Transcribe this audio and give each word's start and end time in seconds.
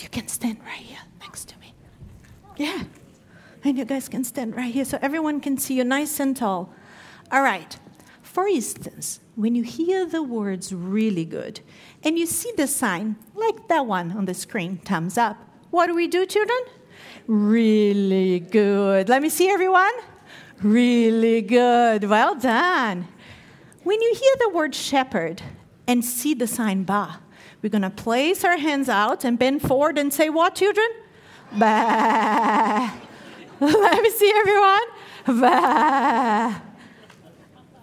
You 0.00 0.08
can 0.08 0.28
stand 0.28 0.58
right 0.64 0.80
here 0.80 0.98
next 1.20 1.48
to 1.48 1.58
me. 1.58 1.74
Yeah. 2.56 2.84
And 3.64 3.76
you 3.76 3.84
guys 3.84 4.08
can 4.08 4.24
stand 4.24 4.56
right 4.56 4.72
here 4.72 4.84
so 4.84 4.98
everyone 5.02 5.40
can 5.40 5.58
see 5.58 5.74
you 5.74 5.84
nice 5.84 6.20
and 6.20 6.36
tall. 6.36 6.72
All 7.32 7.42
right. 7.42 7.76
For 8.22 8.46
instance, 8.46 9.20
when 9.34 9.54
you 9.54 9.62
hear 9.62 10.06
the 10.06 10.22
words 10.22 10.72
really 10.72 11.24
good 11.24 11.60
and 12.04 12.18
you 12.18 12.26
see 12.26 12.52
the 12.56 12.66
sign, 12.66 13.16
like 13.34 13.68
that 13.68 13.86
one 13.86 14.12
on 14.12 14.26
the 14.26 14.34
screen, 14.34 14.78
thumbs 14.78 15.18
up, 15.18 15.36
what 15.70 15.86
do 15.86 15.94
we 15.94 16.06
do, 16.06 16.24
children? 16.26 16.58
Really 17.26 18.40
good. 18.40 19.08
Let 19.08 19.22
me 19.22 19.28
see 19.28 19.48
everyone. 19.48 19.92
Really 20.62 21.42
good. 21.42 22.04
Well 22.04 22.34
done. 22.34 23.08
When 23.82 24.00
you 24.00 24.14
hear 24.14 24.34
the 24.38 24.50
word 24.50 24.74
shepherd 24.74 25.42
and 25.86 26.04
see 26.04 26.34
the 26.34 26.46
sign 26.46 26.84
ba, 26.84 27.20
we're 27.62 27.70
going 27.70 27.82
to 27.82 27.90
place 27.90 28.44
our 28.44 28.56
hands 28.56 28.88
out 28.88 29.24
and 29.24 29.38
bend 29.38 29.62
forward 29.62 29.98
and 29.98 30.12
say, 30.12 30.28
What, 30.28 30.54
children? 30.54 30.88
Bah. 31.58 32.92
Let 33.60 34.02
me 34.02 34.10
see 34.10 34.32
everyone. 34.36 34.86
Bah. 35.26 36.60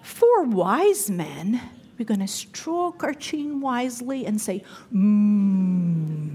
For 0.03 0.43
wise 0.43 1.09
men, 1.09 1.61
we're 1.97 2.05
going 2.05 2.19
to 2.19 2.27
stroke 2.27 3.03
our 3.03 3.13
chin 3.13 3.59
wisely 3.59 4.25
and 4.25 4.39
say, 4.39 4.63
Mmm. 4.93 6.25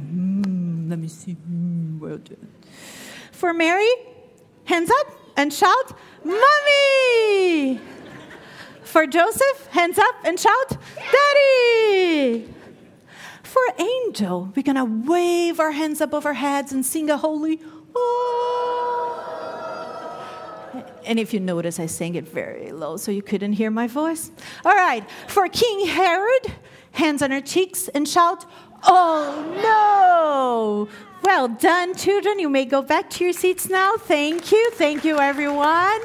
Mm, 0.40 0.90
let 0.90 0.98
me 0.98 1.08
see. 1.08 1.36
Mm, 1.48 1.98
well 2.00 2.18
done. 2.18 2.48
For 3.32 3.54
Mary, 3.54 3.90
hands 4.64 4.90
up 4.90 5.12
and 5.36 5.52
shout, 5.52 5.96
Mommy! 6.24 7.80
For 8.82 9.06
Joseph, 9.06 9.68
hands 9.70 9.98
up 9.98 10.16
and 10.24 10.38
shout, 10.38 10.76
Daddy! 10.96 12.48
For 13.50 13.60
an 13.66 13.84
Angel, 13.84 14.52
we're 14.54 14.62
gonna 14.62 14.84
wave 14.84 15.58
our 15.58 15.72
hands 15.72 16.00
above 16.00 16.24
our 16.24 16.34
heads 16.34 16.70
and 16.70 16.86
sing 16.86 17.10
a 17.10 17.16
holy. 17.16 17.60
And 21.04 21.18
if 21.18 21.34
you 21.34 21.40
notice, 21.40 21.80
I 21.80 21.86
sang 21.86 22.14
it 22.14 22.28
very 22.28 22.70
low 22.70 22.96
so 22.96 23.10
you 23.10 23.22
couldn't 23.22 23.54
hear 23.54 23.72
my 23.72 23.88
voice. 23.88 24.30
All 24.64 24.76
right, 24.76 25.04
for 25.26 25.48
King 25.48 25.88
Herod, 25.88 26.52
hands 26.92 27.22
on 27.22 27.32
our 27.32 27.40
cheeks 27.40 27.88
and 27.88 28.06
shout, 28.06 28.46
Oh 28.84 29.44
no! 29.64 30.88
Well 31.24 31.48
done, 31.48 31.96
children. 31.96 32.38
You 32.38 32.48
may 32.48 32.64
go 32.64 32.82
back 32.82 33.10
to 33.10 33.24
your 33.24 33.32
seats 33.32 33.68
now. 33.68 33.96
Thank 33.96 34.52
you. 34.52 34.70
Thank 34.74 35.04
you, 35.04 35.18
everyone. 35.18 36.00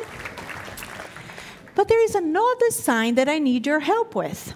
But 1.76 1.90
there 1.90 2.04
is 2.04 2.16
another 2.16 2.72
sign 2.72 3.14
that 3.16 3.30
I 3.30 3.38
need 3.38 3.68
your 3.68 3.82
help 3.82 4.16
with. 4.16 4.56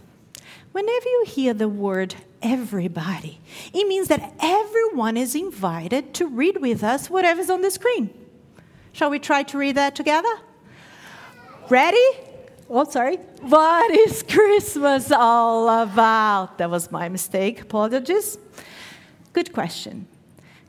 Whenever 0.72 1.08
you 1.08 1.26
hear 1.28 1.54
the 1.54 1.70
word 1.70 2.16
everybody. 2.42 3.40
It 3.74 3.88
means 3.88 4.08
that 4.08 4.34
everyone 4.40 5.18
is 5.18 5.36
invited 5.36 6.14
to 6.16 6.28
read 6.28 6.62
with 6.62 6.84
us 6.84 7.10
whatever's 7.10 7.50
on 7.50 7.62
the 7.62 7.72
screen. 7.72 8.10
Shall 8.92 9.10
we 9.10 9.20
try 9.20 9.44
to 9.44 9.58
read 9.58 9.76
that 9.76 9.96
together? 9.96 10.34
Ready? 11.70 12.06
Oh, 12.70 12.84
sorry. 12.84 13.18
What 13.42 13.92
is 13.92 14.24
Christmas 14.24 15.12
all 15.12 15.70
about? 15.84 16.58
That 16.58 16.70
was 16.70 16.92
my 16.92 17.10
mistake. 17.10 17.62
Apologies. 17.62 18.38
Good 19.34 19.54
question. 19.54 20.08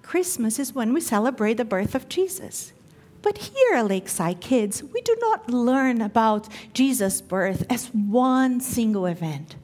Christmas 0.03 0.59
is 0.59 0.75
when 0.75 0.92
we 0.92 1.00
celebrate 1.00 1.54
the 1.54 1.64
birth 1.64 1.94
of 1.94 2.09
Jesus. 2.09 2.72
But 3.22 3.38
here 3.38 3.75
at 3.75 3.86
Lakeside 3.86 4.41
Kids, 4.41 4.82
we 4.82 5.03
do 5.03 5.14
not 5.20 5.50
learn 5.50 6.00
about 6.00 6.48
Jesus' 6.72 7.20
birth 7.20 7.64
as 7.69 7.86
one 7.88 8.60
single 8.60 9.06
event. 9.06 9.56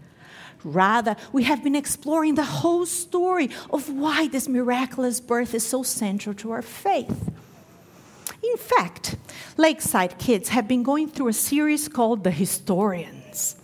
Rather, 0.66 1.14
we 1.32 1.44
have 1.44 1.62
been 1.62 1.76
exploring 1.76 2.34
the 2.34 2.44
whole 2.44 2.84
story 2.86 3.50
of 3.70 3.88
why 3.88 4.26
this 4.26 4.48
miraculous 4.48 5.20
birth 5.20 5.54
is 5.54 5.64
so 5.64 5.84
central 5.84 6.34
to 6.34 6.50
our 6.50 6.60
faith. 6.60 7.30
In 8.42 8.56
fact, 8.56 9.14
Lakeside 9.56 10.18
kids 10.18 10.48
have 10.48 10.66
been 10.66 10.82
going 10.82 11.08
through 11.08 11.28
a 11.28 11.32
series 11.32 11.86
called 11.86 12.24
The 12.24 12.32
Historians. 12.32 13.54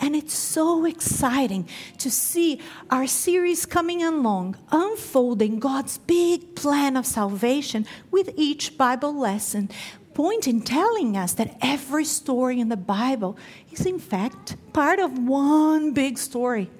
And 0.00 0.16
it's 0.16 0.34
so 0.34 0.84
exciting 0.84 1.68
to 1.98 2.10
see 2.10 2.60
our 2.90 3.06
series 3.06 3.64
coming 3.64 4.02
along, 4.02 4.56
unfolding 4.72 5.60
God's 5.60 5.98
big 5.98 6.56
plan 6.56 6.96
of 6.96 7.06
salvation 7.06 7.86
with 8.10 8.30
each 8.36 8.76
Bible 8.76 9.16
lesson, 9.16 9.70
point 10.12 10.48
in 10.48 10.62
telling 10.62 11.16
us 11.16 11.34
that 11.34 11.56
every 11.62 12.04
story 12.04 12.58
in 12.58 12.68
the 12.68 12.76
Bible 12.76 13.36
is, 13.70 13.86
in 13.86 14.00
fact, 14.00 14.56
part 14.72 14.98
of 14.98 15.18
one 15.18 15.92
big 15.92 16.18
story. 16.18 16.70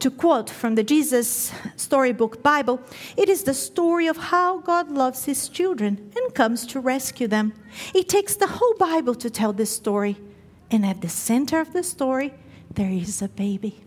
To 0.00 0.10
quote 0.10 0.48
from 0.48 0.76
the 0.76 0.82
Jesus 0.82 1.52
Storybook 1.76 2.42
Bible, 2.42 2.80
it 3.16 3.28
is 3.28 3.42
the 3.42 3.52
story 3.52 4.06
of 4.06 4.16
how 4.16 4.58
God 4.58 4.90
loves 4.90 5.26
his 5.26 5.48
children 5.48 6.10
and 6.16 6.34
comes 6.34 6.66
to 6.68 6.80
rescue 6.80 7.28
them. 7.28 7.52
It 7.94 8.08
takes 8.08 8.34
the 8.34 8.46
whole 8.46 8.74
Bible 8.78 9.14
to 9.16 9.28
tell 9.28 9.52
this 9.52 9.70
story, 9.70 10.16
and 10.70 10.86
at 10.86 11.02
the 11.02 11.08
center 11.08 11.60
of 11.60 11.74
the 11.74 11.82
story, 11.82 12.32
there 12.74 12.90
is 12.90 13.20
a 13.20 13.28
baby. 13.28 13.80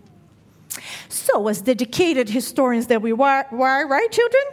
So, 1.09 1.47
as 1.47 1.61
dedicated 1.61 2.29
historians 2.29 2.87
that 2.87 3.01
we 3.01 3.13
were, 3.13 3.45
were 3.51 3.87
right, 3.87 4.11
children? 4.11 4.43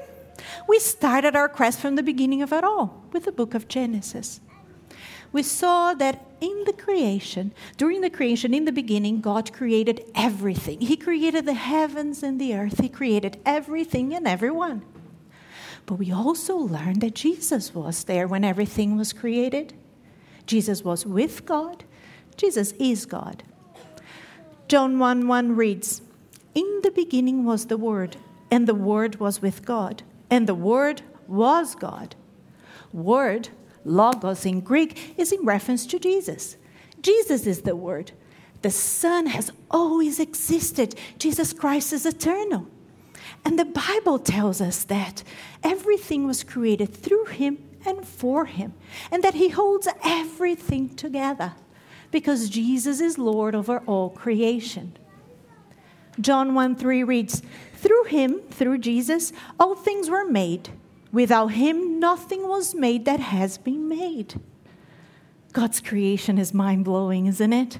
We 0.66 0.78
started 0.78 1.36
our 1.36 1.48
quest 1.48 1.80
from 1.80 1.96
the 1.96 2.02
beginning 2.02 2.42
of 2.42 2.52
it 2.52 2.64
all 2.64 3.04
with 3.12 3.24
the 3.24 3.32
book 3.32 3.54
of 3.54 3.68
Genesis. 3.68 4.40
We 5.32 5.42
saw 5.42 5.94
that 5.94 6.24
in 6.40 6.64
the 6.64 6.72
creation, 6.72 7.52
during 7.76 8.00
the 8.00 8.10
creation, 8.10 8.52
in 8.54 8.64
the 8.64 8.72
beginning, 8.72 9.20
God 9.20 9.52
created 9.52 10.04
everything. 10.14 10.80
He 10.80 10.96
created 10.96 11.46
the 11.46 11.54
heavens 11.54 12.22
and 12.22 12.40
the 12.40 12.54
earth, 12.54 12.80
He 12.80 12.88
created 12.88 13.38
everything 13.46 14.14
and 14.14 14.26
everyone. 14.26 14.82
But 15.86 15.94
we 15.94 16.12
also 16.12 16.56
learned 16.56 17.00
that 17.00 17.14
Jesus 17.14 17.74
was 17.74 18.04
there 18.04 18.28
when 18.28 18.44
everything 18.44 18.96
was 18.96 19.12
created. 19.12 19.74
Jesus 20.46 20.82
was 20.84 21.06
with 21.06 21.46
God, 21.46 21.84
Jesus 22.36 22.72
is 22.72 23.06
God. 23.06 23.42
John 24.68 24.98
1 24.98 25.26
1 25.26 25.56
reads, 25.56 26.02
In 26.54 26.80
the 26.82 26.90
beginning 26.90 27.44
was 27.44 27.66
the 27.66 27.76
Word, 27.76 28.16
and 28.50 28.66
the 28.66 28.74
Word 28.74 29.16
was 29.16 29.42
with 29.42 29.64
God 29.64 30.02
and 30.30 30.46
the 30.46 30.54
Word 30.54 31.02
was 31.26 31.74
God. 31.74 32.14
Word, 32.92 33.48
logos 33.84 34.46
in 34.46 34.60
Greek, 34.60 35.14
is 35.18 35.32
in 35.32 35.44
reference 35.44 35.86
to 35.86 35.98
Jesus. 35.98 36.56
Jesus 37.00 37.46
is 37.46 37.62
the 37.62 37.76
Word. 37.76 38.12
The 38.62 38.70
Son 38.70 39.26
has 39.26 39.50
always 39.70 40.20
existed. 40.20 40.94
Jesus 41.18 41.52
Christ 41.52 41.92
is 41.92 42.04
eternal. 42.04 42.66
And 43.44 43.58
the 43.58 43.64
Bible 43.64 44.18
tells 44.18 44.60
us 44.60 44.84
that 44.84 45.22
everything 45.62 46.26
was 46.26 46.42
created 46.42 46.94
through 46.94 47.26
Him 47.26 47.58
and 47.84 48.06
for 48.06 48.46
him, 48.46 48.74
and 49.10 49.22
that 49.22 49.34
he 49.34 49.48
holds 49.48 49.88
everything 50.04 50.94
together 50.94 51.54
because 52.10 52.50
Jesus 52.50 53.00
is 53.00 53.18
Lord 53.18 53.54
over 53.54 53.78
all 53.86 54.10
creation. 54.10 54.96
John 56.20 56.54
1 56.54 56.76
3 56.76 57.02
reads, 57.02 57.42
Through 57.74 58.04
him, 58.04 58.40
through 58.50 58.78
Jesus, 58.78 59.32
all 59.58 59.74
things 59.74 60.10
were 60.10 60.24
made. 60.24 60.70
Without 61.12 61.48
him, 61.48 61.98
nothing 61.98 62.46
was 62.46 62.74
made 62.74 63.04
that 63.04 63.20
has 63.20 63.58
been 63.58 63.88
made. 63.88 64.40
God's 65.52 65.80
creation 65.80 66.38
is 66.38 66.54
mind 66.54 66.84
blowing, 66.84 67.26
isn't 67.26 67.52
it? 67.52 67.78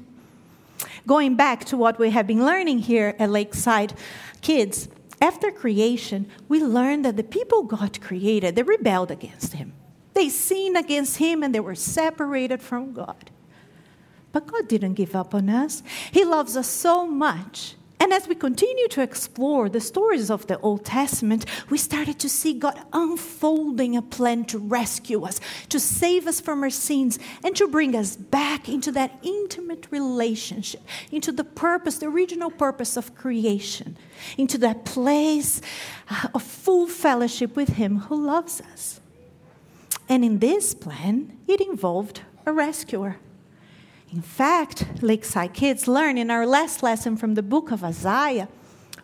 Going 1.06 1.36
back 1.36 1.64
to 1.66 1.76
what 1.76 1.98
we 1.98 2.10
have 2.10 2.26
been 2.26 2.44
learning 2.44 2.80
here 2.80 3.14
at 3.18 3.30
Lakeside 3.30 3.94
Kids, 4.40 4.88
after 5.20 5.50
creation, 5.50 6.26
we 6.48 6.62
learned 6.62 7.04
that 7.04 7.16
the 7.16 7.22
people 7.22 7.62
God 7.62 8.00
created, 8.00 8.56
they 8.56 8.62
rebelled 8.62 9.10
against 9.10 9.52
him. 9.52 9.74
They 10.14 10.28
sinned 10.28 10.76
against 10.76 11.18
him 11.18 11.42
and 11.42 11.54
they 11.54 11.60
were 11.60 11.74
separated 11.74 12.62
from 12.62 12.92
God. 12.92 13.30
But 14.32 14.46
God 14.46 14.66
didn't 14.66 14.94
give 14.94 15.14
up 15.14 15.34
on 15.34 15.48
us. 15.48 15.82
He 16.10 16.24
loves 16.24 16.56
us 16.56 16.68
so 16.68 17.06
much 17.06 17.74
and 18.00 18.14
as 18.14 18.26
we 18.26 18.34
continue 18.34 18.88
to 18.88 19.02
explore 19.02 19.68
the 19.68 19.80
stories 19.80 20.30
of 20.30 20.46
the 20.46 20.58
Old 20.60 20.86
Testament, 20.86 21.44
we 21.68 21.76
started 21.76 22.18
to 22.20 22.30
see 22.30 22.54
God 22.54 22.80
unfolding 22.94 23.94
a 23.94 24.00
plan 24.00 24.46
to 24.46 24.58
rescue 24.58 25.22
us, 25.22 25.38
to 25.68 25.78
save 25.78 26.26
us 26.26 26.40
from 26.40 26.62
our 26.62 26.70
sins, 26.70 27.18
and 27.44 27.54
to 27.56 27.68
bring 27.68 27.94
us 27.94 28.16
back 28.16 28.70
into 28.70 28.90
that 28.92 29.18
intimate 29.22 29.86
relationship, 29.90 30.80
into 31.12 31.30
the 31.30 31.44
purpose, 31.44 31.98
the 31.98 32.06
original 32.06 32.50
purpose 32.50 32.96
of 32.96 33.14
creation, 33.14 33.98
into 34.38 34.56
that 34.56 34.86
place 34.86 35.60
uh, 36.08 36.28
of 36.34 36.42
full 36.42 36.86
fellowship 36.86 37.54
with 37.54 37.68
Him 37.68 37.98
who 37.98 38.26
loves 38.26 38.62
us. 38.72 39.00
And 40.08 40.24
in 40.24 40.38
this 40.38 40.72
plan, 40.74 41.38
it 41.46 41.60
involved 41.60 42.22
a 42.46 42.52
rescuer. 42.52 43.18
In 44.12 44.22
fact, 44.22 45.02
Lakeside 45.02 45.54
Kids 45.54 45.86
learn 45.86 46.18
in 46.18 46.30
our 46.30 46.44
last 46.44 46.82
lesson 46.82 47.16
from 47.16 47.34
the 47.34 47.42
book 47.42 47.70
of 47.70 47.84
Isaiah 47.84 48.48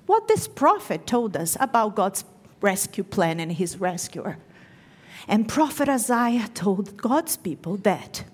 what 0.07 0.27
this 0.27 0.49
prophet 0.49 1.07
told 1.07 1.37
us 1.37 1.57
about 1.61 1.95
God's 1.95 2.25
rescue 2.61 3.05
plan 3.05 3.39
and 3.39 3.53
his 3.53 3.81
rescuer. 3.81 4.39
And 5.29 5.49
prophet 5.49 5.89
Isaiah 5.89 6.49
told 6.55 6.97
God's 6.97 7.37
people 7.37 7.77
that 7.79 8.25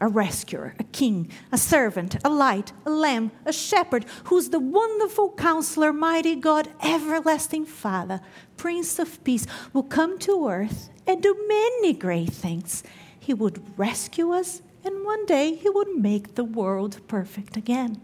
a 0.00 0.08
rescuer, 0.08 0.74
a 0.78 0.84
king, 0.84 1.30
a 1.52 1.58
servant, 1.58 2.16
a 2.24 2.28
light, 2.28 2.72
a 2.86 2.90
lamb, 2.90 3.32
a 3.44 3.52
shepherd, 3.52 4.04
who's 4.24 4.50
the 4.50 4.60
wonderful 4.60 5.32
counselor, 5.32 5.92
mighty 5.92 6.36
God, 6.36 6.68
everlasting 6.82 7.66
Father, 7.66 8.20
Prince 8.56 8.98
of 8.98 9.22
Peace, 9.24 9.46
will 9.72 9.82
come 9.82 10.18
to 10.20 10.48
earth 10.48 10.90
and 11.06 11.22
do 11.22 11.36
many 11.48 11.92
great 11.92 12.30
things. 12.30 12.84
He 13.18 13.34
would 13.34 13.62
rescue 13.78 14.30
us 14.30 14.62
and 14.84 15.04
one 15.04 15.26
day 15.26 15.54
he 15.54 15.68
would 15.68 15.96
make 15.96 16.34
the 16.34 16.44
world 16.44 17.00
perfect 17.08 17.56
again. 17.56 18.00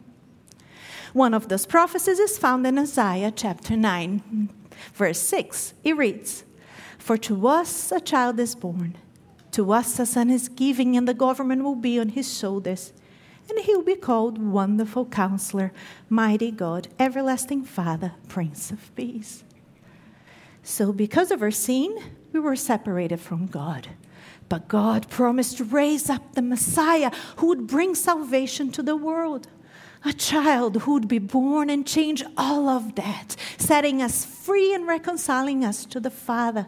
One 1.12 1.32
of 1.32 1.48
those 1.48 1.66
prophecies 1.66 2.18
is 2.18 2.38
found 2.38 2.66
in 2.66 2.78
Isaiah 2.78 3.30
chapter 3.30 3.76
9, 3.76 4.50
verse 4.94 5.20
6. 5.20 5.74
It 5.84 5.96
reads 5.96 6.44
For 6.98 7.16
to 7.18 7.46
us 7.46 7.92
a 7.92 8.00
child 8.00 8.40
is 8.40 8.56
born, 8.56 8.96
to 9.52 9.72
us 9.72 9.98
a 10.00 10.06
son 10.06 10.28
is 10.30 10.48
given, 10.48 10.96
and 10.96 11.06
the 11.06 11.14
government 11.14 11.62
will 11.62 11.76
be 11.76 12.00
on 12.00 12.10
his 12.10 12.36
shoulders. 12.36 12.92
And 13.48 13.60
he 13.60 13.76
will 13.76 13.84
be 13.84 13.94
called 13.94 14.38
Wonderful 14.38 15.06
Counselor, 15.06 15.72
Mighty 16.08 16.50
God, 16.50 16.88
Everlasting 16.98 17.64
Father, 17.64 18.14
Prince 18.26 18.70
of 18.70 18.94
Peace. 18.96 19.44
So, 20.62 20.92
because 20.92 21.30
of 21.30 21.42
our 21.42 21.50
sin, 21.50 21.96
we 22.32 22.40
were 22.40 22.56
separated 22.56 23.20
from 23.20 23.46
God. 23.46 23.88
But 24.48 24.68
God 24.68 25.08
promised 25.08 25.56
to 25.58 25.64
raise 25.64 26.10
up 26.10 26.34
the 26.34 26.42
Messiah 26.42 27.10
who 27.36 27.48
would 27.48 27.66
bring 27.66 27.94
salvation 27.94 28.70
to 28.72 28.82
the 28.82 28.96
world. 28.96 29.48
A 30.04 30.12
child 30.12 30.82
who 30.82 30.92
would 30.92 31.08
be 31.08 31.18
born 31.18 31.70
and 31.70 31.86
change 31.86 32.22
all 32.36 32.68
of 32.68 32.94
that, 32.96 33.36
setting 33.56 34.02
us 34.02 34.24
free 34.24 34.74
and 34.74 34.86
reconciling 34.86 35.64
us 35.64 35.86
to 35.86 35.98
the 35.98 36.10
Father. 36.10 36.66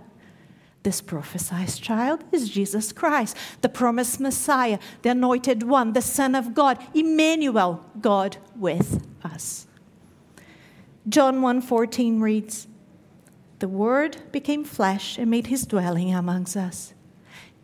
This 0.85 1.03
prophesied 1.03 1.75
child 1.75 2.25
is 2.33 2.49
Jesus 2.49 2.93
Christ, 2.93 3.37
the 3.61 3.69
promised 3.69 4.21
Messiah, 4.21 4.79
the 5.03 5.11
anointed 5.11 5.65
one, 5.65 5.93
the 5.93 6.01
Son 6.01 6.35
of 6.35 6.55
God, 6.55 6.79
Emmanuel, 6.95 7.85
God 8.01 8.39
with 8.57 9.05
us. 9.23 9.67
John 11.09 11.43
1:14 11.43 12.21
reads, 12.21 12.69
"The 13.59 13.69
word 13.69 14.23
became 14.33 14.65
flesh 14.65 15.19
and 15.19 15.31
made 15.31 15.49
his 15.49 15.67
dwelling 15.67 16.15
amongst 16.15 16.57
us." 16.57 16.95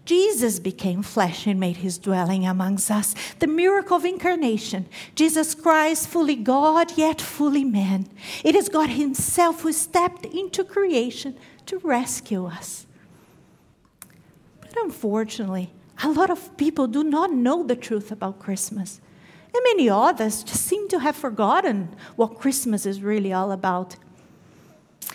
Jesus 0.04 0.58
became 0.58 1.02
flesh 1.02 1.46
and 1.46 1.60
made 1.60 1.78
his 1.78 1.96
dwelling 1.96 2.44
amongst 2.44 2.90
us. 2.90 3.14
The 3.38 3.46
miracle 3.46 3.96
of 3.96 4.04
incarnation. 4.04 4.86
Jesus 5.14 5.54
Christ, 5.54 6.08
fully 6.08 6.34
God, 6.34 6.96
yet 6.98 7.20
fully 7.20 7.64
man. 7.64 8.08
It 8.42 8.56
is 8.56 8.68
God 8.68 8.90
Himself 8.90 9.62
who 9.62 9.72
stepped 9.72 10.26
into 10.26 10.64
creation 10.64 11.36
to 11.66 11.78
rescue 11.78 12.46
us. 12.46 12.86
But 14.60 14.76
unfortunately, 14.76 15.72
a 16.02 16.10
lot 16.10 16.30
of 16.30 16.56
people 16.56 16.88
do 16.88 17.04
not 17.04 17.32
know 17.32 17.62
the 17.62 17.76
truth 17.76 18.10
about 18.10 18.40
Christmas. 18.40 19.00
And 19.54 19.62
many 19.64 19.88
others 19.88 20.42
just 20.42 20.64
seem 20.64 20.88
to 20.88 20.98
have 20.98 21.14
forgotten 21.14 21.94
what 22.16 22.40
Christmas 22.40 22.86
is 22.86 23.02
really 23.02 23.32
all 23.32 23.52
about. 23.52 23.96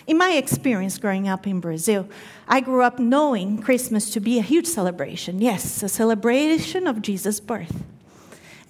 In 0.08 0.16
my 0.16 0.30
experience 0.32 0.96
growing 0.96 1.28
up 1.28 1.46
in 1.46 1.60
Brazil, 1.60 2.08
I 2.48 2.60
grew 2.60 2.82
up 2.82 2.98
knowing 2.98 3.60
Christmas 3.60 4.08
to 4.12 4.20
be 4.20 4.38
a 4.38 4.42
huge 4.42 4.64
celebration. 4.66 5.42
Yes, 5.42 5.82
a 5.82 5.88
celebration 5.90 6.86
of 6.86 7.02
Jesus' 7.02 7.40
birth. 7.40 7.84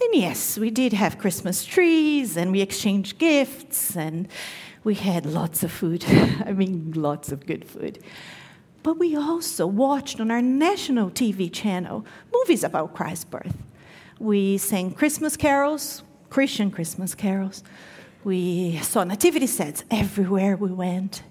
And 0.01 0.15
yes, 0.15 0.59
we 0.59 0.71
did 0.71 0.93
have 0.95 1.17
Christmas 1.19 1.65
trees 1.65 2.37
and 2.37 2.51
we 2.51 2.61
exchanged 2.61 3.19
gifts 3.19 3.97
and 3.97 4.27
we 4.83 4.97
had 4.97 5.27
lots 5.27 5.63
of 5.63 5.71
food. 5.71 6.05
I 6.45 6.51
mean, 6.51 6.91
lots 6.97 7.31
of 7.31 7.47
good 7.47 7.65
food. 7.65 8.03
But 8.83 8.99
we 8.99 9.15
also 9.15 9.65
watched 9.65 10.19
on 10.19 10.33
our 10.33 10.43
national 10.43 11.11
TV 11.11 11.53
channel 11.53 12.05
movies 12.33 12.65
about 12.65 12.95
Christ's 12.95 13.27
birth. 13.27 13.57
We 14.19 14.59
sang 14.59 14.91
Christmas 14.91 15.37
carols, 15.37 16.03
Christian 16.31 16.73
Christmas 16.73 17.15
carols. 17.15 17.63
We 18.25 18.79
saw 18.79 19.05
nativity 19.05 19.47
sets 19.47 19.85
everywhere 19.89 20.57
we 20.57 20.73
went. 20.73 21.23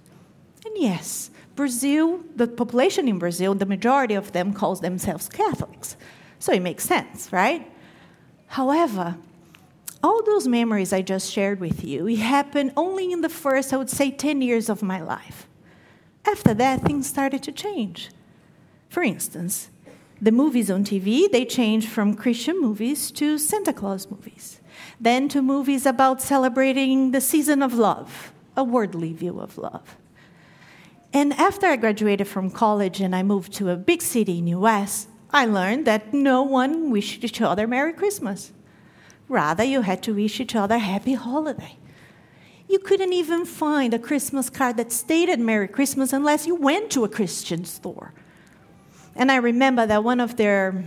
And 0.67 0.77
yes, 0.77 1.31
Brazil, 1.55 2.19
the 2.35 2.45
population 2.45 3.07
in 3.07 3.19
Brazil, 3.19 3.55
the 3.55 3.65
majority 3.65 4.15
of 4.15 4.33
them 4.33 4.51
calls 4.51 4.81
themselves 4.81 5.29
Catholics. 5.29 5.95
So 6.39 6.51
it 6.51 6.61
makes 6.61 6.83
sense, 6.83 7.31
right? 7.31 7.71
However, 8.47 9.15
all 10.03 10.21
those 10.23 10.45
memories 10.45 10.91
I 10.91 11.01
just 11.03 11.31
shared 11.31 11.61
with 11.61 11.85
you, 11.85 12.05
it 12.07 12.19
happened 12.19 12.73
only 12.75 13.13
in 13.13 13.21
the 13.21 13.29
first, 13.29 13.73
I 13.73 13.77
would 13.77 13.89
say, 13.89 14.11
10 14.11 14.41
years 14.41 14.67
of 14.67 14.83
my 14.83 15.01
life. 15.01 15.47
After 16.25 16.53
that, 16.55 16.81
things 16.81 17.07
started 17.07 17.43
to 17.43 17.53
change. 17.53 18.09
For 18.89 19.03
instance, 19.03 19.69
the 20.21 20.33
movies 20.33 20.69
on 20.69 20.83
TV, 20.83 21.31
they 21.31 21.45
changed 21.45 21.87
from 21.87 22.13
Christian 22.13 22.59
movies 22.59 23.09
to 23.11 23.37
Santa 23.37 23.71
Claus 23.71 24.11
movies, 24.11 24.59
then 24.99 25.29
to 25.29 25.41
movies 25.41 25.85
about 25.85 26.21
celebrating 26.21 27.11
the 27.11 27.21
season 27.21 27.63
of 27.63 27.73
love, 27.73 28.33
a 28.57 28.65
worldly 28.65 29.13
view 29.13 29.39
of 29.39 29.57
love. 29.57 29.95
And 31.13 31.33
after 31.33 31.67
I 31.67 31.75
graduated 31.75 32.27
from 32.27 32.51
college 32.51 32.99
and 32.99 33.15
I 33.15 33.23
moved 33.23 33.53
to 33.53 33.69
a 33.69 33.75
big 33.75 34.01
city 34.01 34.39
in 34.39 34.47
US, 34.47 35.07
I 35.31 35.45
learned 35.45 35.85
that 35.85 36.13
no 36.13 36.43
one 36.43 36.89
wished 36.89 37.23
each 37.23 37.41
other 37.41 37.67
Merry 37.67 37.93
Christmas. 37.93 38.51
Rather, 39.29 39.63
you 39.63 39.81
had 39.81 40.01
to 40.03 40.13
wish 40.13 40.39
each 40.39 40.55
other 40.55 40.77
Happy 40.77 41.13
Holiday. 41.13 41.77
You 42.69 42.79
couldn't 42.79 43.13
even 43.13 43.45
find 43.45 43.93
a 43.93 43.99
Christmas 43.99 44.49
card 44.49 44.77
that 44.77 44.91
stated 44.91 45.39
Merry 45.39 45.67
Christmas 45.67 46.13
unless 46.13 46.45
you 46.47 46.55
went 46.55 46.91
to 46.91 47.03
a 47.03 47.09
Christian 47.09 47.65
store. 47.65 48.13
And 49.15 49.31
I 49.31 49.37
remember 49.37 49.85
that 49.85 50.03
one 50.03 50.19
of 50.19 50.35
their 50.35 50.83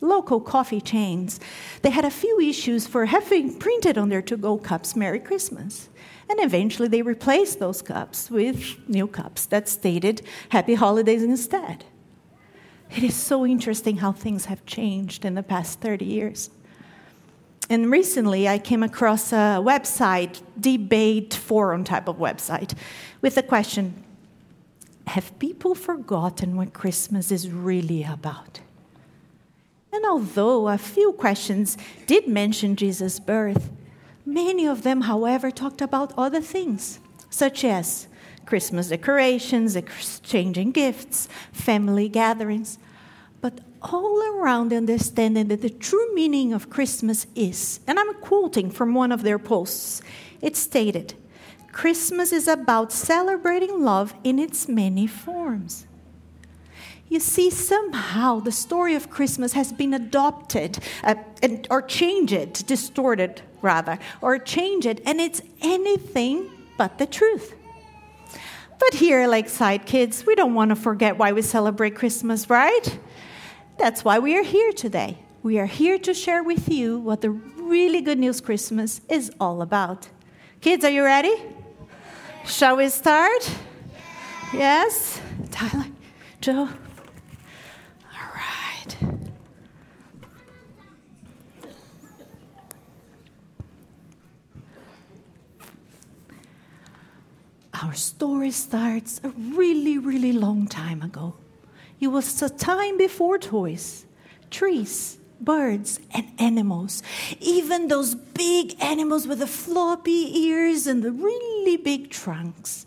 local 0.00 0.40
coffee 0.40 0.80
chains, 0.80 1.38
they 1.82 1.90
had 1.90 2.04
a 2.04 2.10
few 2.10 2.40
issues 2.40 2.86
for 2.86 3.06
having 3.06 3.58
printed 3.58 3.98
on 3.98 4.08
their 4.08 4.22
to-go 4.22 4.58
cups 4.58 4.96
Merry 4.96 5.20
Christmas. 5.20 5.88
And 6.28 6.40
eventually 6.40 6.88
they 6.88 7.02
replaced 7.02 7.58
those 7.58 7.80
cups 7.80 8.30
with 8.30 8.76
new 8.88 9.06
cups 9.06 9.46
that 9.46 9.68
stated 9.68 10.22
Happy 10.50 10.74
Holidays 10.74 11.22
instead. 11.22 11.84
It 12.94 13.02
is 13.02 13.14
so 13.14 13.46
interesting 13.46 13.98
how 13.98 14.12
things 14.12 14.46
have 14.46 14.64
changed 14.66 15.24
in 15.24 15.34
the 15.34 15.42
past 15.42 15.80
30 15.80 16.04
years. 16.04 16.50
And 17.70 17.90
recently 17.90 18.48
I 18.48 18.58
came 18.58 18.82
across 18.82 19.32
a 19.32 19.60
website, 19.60 20.40
debate 20.58 21.34
forum 21.34 21.84
type 21.84 22.08
of 22.08 22.16
website, 22.16 22.74
with 23.20 23.34
the 23.34 23.42
question 23.42 24.04
Have 25.08 25.38
people 25.38 25.74
forgotten 25.74 26.56
what 26.56 26.72
Christmas 26.72 27.30
is 27.30 27.50
really 27.50 28.04
about? 28.04 28.60
And 29.92 30.04
although 30.06 30.68
a 30.68 30.78
few 30.78 31.12
questions 31.12 31.76
did 32.06 32.28
mention 32.28 32.76
Jesus' 32.76 33.18
birth, 33.18 33.70
Many 34.28 34.66
of 34.66 34.82
them, 34.82 35.00
however, 35.00 35.50
talked 35.50 35.80
about 35.80 36.12
other 36.18 36.42
things, 36.42 37.00
such 37.30 37.64
as 37.64 38.08
Christmas 38.44 38.88
decorations, 38.88 39.74
exchanging 39.74 40.70
gifts, 40.70 41.28
family 41.50 42.10
gatherings. 42.10 42.78
But 43.40 43.60
all 43.80 44.22
around 44.22 44.74
understanding 44.74 45.48
that 45.48 45.62
the 45.62 45.70
true 45.70 46.14
meaning 46.14 46.52
of 46.52 46.68
Christmas 46.68 47.26
is, 47.34 47.80
and 47.86 47.98
I'm 47.98 48.12
quoting 48.20 48.70
from 48.70 48.92
one 48.92 49.12
of 49.12 49.22
their 49.22 49.38
posts, 49.38 50.02
it 50.42 50.56
stated, 50.56 51.14
Christmas 51.72 52.30
is 52.30 52.48
about 52.48 52.92
celebrating 52.92 53.82
love 53.82 54.12
in 54.24 54.38
its 54.38 54.68
many 54.68 55.06
forms. 55.06 55.86
You 57.08 57.20
see, 57.20 57.50
somehow 57.50 58.40
the 58.40 58.52
story 58.52 58.94
of 58.94 59.08
Christmas 59.08 59.54
has 59.54 59.72
been 59.72 59.94
adopted 59.94 60.78
uh, 61.02 61.14
and, 61.42 61.66
or 61.70 61.82
changed, 61.82 62.66
distorted 62.66 63.40
rather, 63.62 63.98
or 64.20 64.38
changed, 64.38 65.00
and 65.06 65.20
it's 65.20 65.40
anything 65.62 66.50
but 66.76 66.98
the 66.98 67.06
truth. 67.06 67.54
But 68.78 68.94
here, 68.94 69.26
Lakeside 69.26 69.86
kids, 69.86 70.24
we 70.24 70.34
don't 70.34 70.54
want 70.54 70.68
to 70.68 70.76
forget 70.76 71.16
why 71.18 71.32
we 71.32 71.42
celebrate 71.42 71.96
Christmas, 71.96 72.48
right? 72.48 72.98
That's 73.78 74.04
why 74.04 74.18
we 74.18 74.36
are 74.36 74.44
here 74.44 74.72
today. 74.72 75.18
We 75.42 75.58
are 75.58 75.66
here 75.66 75.98
to 75.98 76.14
share 76.14 76.42
with 76.42 76.68
you 76.68 76.98
what 76.98 77.20
the 77.20 77.30
really 77.30 78.00
good 78.00 78.18
news 78.18 78.40
Christmas 78.40 79.00
is 79.08 79.30
all 79.40 79.62
about. 79.62 80.08
Kids, 80.60 80.84
are 80.84 80.90
you 80.90 81.04
ready? 81.04 81.34
Shall 82.44 82.76
we 82.76 82.88
start? 82.88 83.50
Yes? 84.52 85.20
Tyler, 85.50 85.86
Joe? 86.40 86.68
All 88.12 88.30
right. 88.34 88.96
Our 97.82 97.94
story 97.94 98.50
starts 98.50 99.20
a 99.22 99.28
really, 99.28 99.98
really 99.98 100.32
long 100.32 100.66
time 100.66 101.00
ago. 101.02 101.34
It 102.00 102.08
was 102.08 102.42
a 102.42 102.48
time 102.48 102.98
before 102.98 103.38
toys, 103.38 104.04
trees, 104.50 105.18
birds, 105.40 106.00
and 106.12 106.26
animals. 106.38 107.02
Even 107.40 107.86
those 107.86 108.14
big 108.14 108.74
animals 108.82 109.28
with 109.28 109.38
the 109.38 109.46
floppy 109.46 110.46
ears 110.46 110.86
and 110.86 111.02
the 111.04 111.12
really 111.12 111.76
big 111.76 112.10
trunks. 112.10 112.86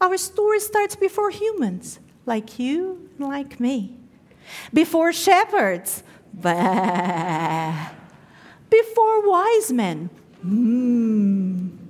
Our 0.00 0.16
story 0.16 0.60
starts 0.60 0.94
before 0.94 1.30
humans, 1.30 1.98
like 2.24 2.58
you 2.58 3.08
and 3.18 3.28
like 3.28 3.58
me. 3.58 3.96
Before 4.72 5.12
shepherds, 5.12 6.02
bah. 6.34 7.90
Before 8.70 9.28
wise 9.28 9.72
men, 9.72 10.10
hmm. 10.40 11.81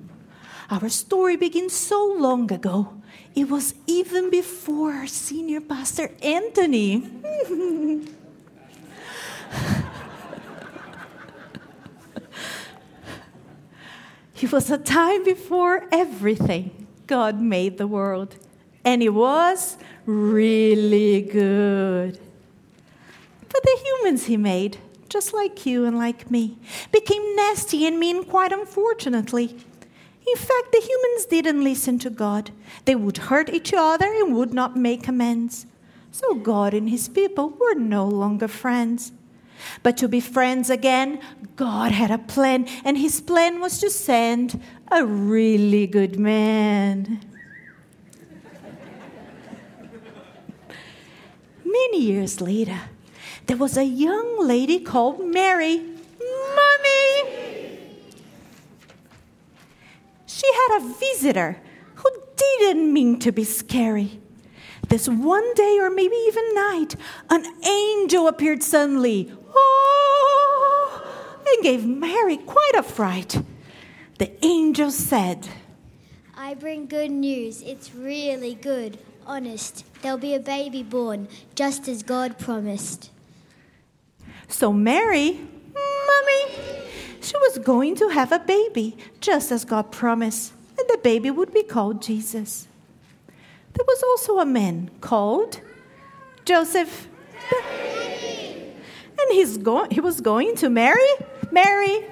Our 0.72 0.88
story 0.88 1.36
begins 1.36 1.74
so 1.74 2.16
long 2.18 2.50
ago 2.50 2.94
it 3.34 3.50
was 3.50 3.74
even 3.86 4.30
before 4.30 4.94
our 4.94 5.06
senior 5.06 5.60
pastor, 5.60 6.10
Anthony. 6.22 7.06
it 14.40 14.50
was 14.50 14.70
a 14.70 14.78
time 14.78 15.24
before 15.24 15.86
everything. 15.92 16.86
God 17.06 17.38
made 17.38 17.76
the 17.76 17.86
world, 17.86 18.36
and 18.82 19.02
it 19.02 19.10
was 19.10 19.76
really 20.06 21.20
good. 21.20 22.18
But 23.46 23.62
the 23.62 23.78
humans 23.84 24.24
he 24.24 24.38
made, 24.38 24.78
just 25.10 25.34
like 25.34 25.66
you 25.66 25.84
and 25.84 25.98
like 25.98 26.30
me, 26.30 26.56
became 26.90 27.36
nasty 27.36 27.86
and 27.86 28.00
mean 28.00 28.24
quite 28.24 28.52
unfortunately. 28.52 29.54
In 30.26 30.36
fact, 30.36 30.72
the 30.72 30.80
humans 30.80 31.26
didn't 31.26 31.64
listen 31.64 31.98
to 32.00 32.10
God. 32.10 32.50
They 32.84 32.94
would 32.94 33.18
hurt 33.18 33.50
each 33.50 33.72
other 33.76 34.06
and 34.06 34.34
would 34.34 34.54
not 34.54 34.76
make 34.76 35.08
amends. 35.08 35.66
So 36.10 36.34
God 36.34 36.74
and 36.74 36.88
his 36.88 37.08
people 37.08 37.50
were 37.50 37.74
no 37.74 38.06
longer 38.06 38.48
friends. 38.48 39.12
But 39.82 39.96
to 39.98 40.08
be 40.08 40.20
friends 40.20 40.70
again, 40.70 41.20
God 41.56 41.92
had 41.92 42.10
a 42.10 42.18
plan, 42.18 42.66
and 42.84 42.98
his 42.98 43.20
plan 43.20 43.60
was 43.60 43.78
to 43.78 43.90
send 43.90 44.60
a 44.90 45.04
really 45.04 45.86
good 45.86 46.18
man. 46.18 47.20
Many 51.64 52.00
years 52.00 52.40
later, 52.40 52.80
there 53.46 53.56
was 53.56 53.76
a 53.76 53.84
young 53.84 54.46
lady 54.46 54.78
called 54.80 55.24
Mary. 55.24 55.78
Mommy! 56.18 57.41
She 60.42 60.52
had 60.54 60.78
a 60.78 60.94
visitor 60.94 61.56
who 61.94 62.10
didn't 62.36 62.92
mean 62.92 63.18
to 63.20 63.30
be 63.30 63.44
scary. 63.44 64.20
This 64.88 65.08
one 65.08 65.54
day, 65.54 65.78
or 65.80 65.88
maybe 65.90 66.16
even 66.16 66.54
night, 66.54 66.96
an 67.30 67.46
angel 67.64 68.26
appeared 68.26 68.62
suddenly 68.62 69.32
oh, 69.54 71.04
and 71.46 71.62
gave 71.62 71.86
Mary 71.86 72.36
quite 72.38 72.74
a 72.74 72.82
fright. 72.82 73.40
The 74.18 74.32
angel 74.44 74.90
said, 74.90 75.48
I 76.36 76.54
bring 76.54 76.86
good 76.86 77.10
news. 77.10 77.62
It's 77.62 77.94
really 77.94 78.54
good. 78.54 78.98
Honest. 79.26 79.84
There'll 80.02 80.18
be 80.18 80.34
a 80.34 80.40
baby 80.40 80.82
born, 80.82 81.28
just 81.54 81.86
as 81.86 82.02
God 82.02 82.38
promised. 82.38 83.10
So 84.48 84.72
Mary, 84.72 85.40
she 87.22 87.36
was 87.36 87.58
going 87.58 87.94
to 87.96 88.08
have 88.08 88.32
a 88.32 88.40
baby, 88.40 88.96
just 89.20 89.52
as 89.52 89.64
God 89.64 89.92
promised, 89.92 90.52
and 90.78 90.88
the 90.88 90.98
baby 90.98 91.30
would 91.30 91.54
be 91.54 91.62
called 91.62 92.02
Jesus. 92.02 92.66
There 93.74 93.84
was 93.86 94.02
also 94.02 94.38
a 94.38 94.46
man 94.46 94.90
called 95.00 95.60
Joseph. 96.44 97.08
And 99.18 99.30
he's 99.30 99.56
go- 99.56 99.86
he 99.90 100.00
was 100.00 100.20
going 100.20 100.56
to 100.56 100.68
marry 100.68 101.08
Mary. 101.50 102.04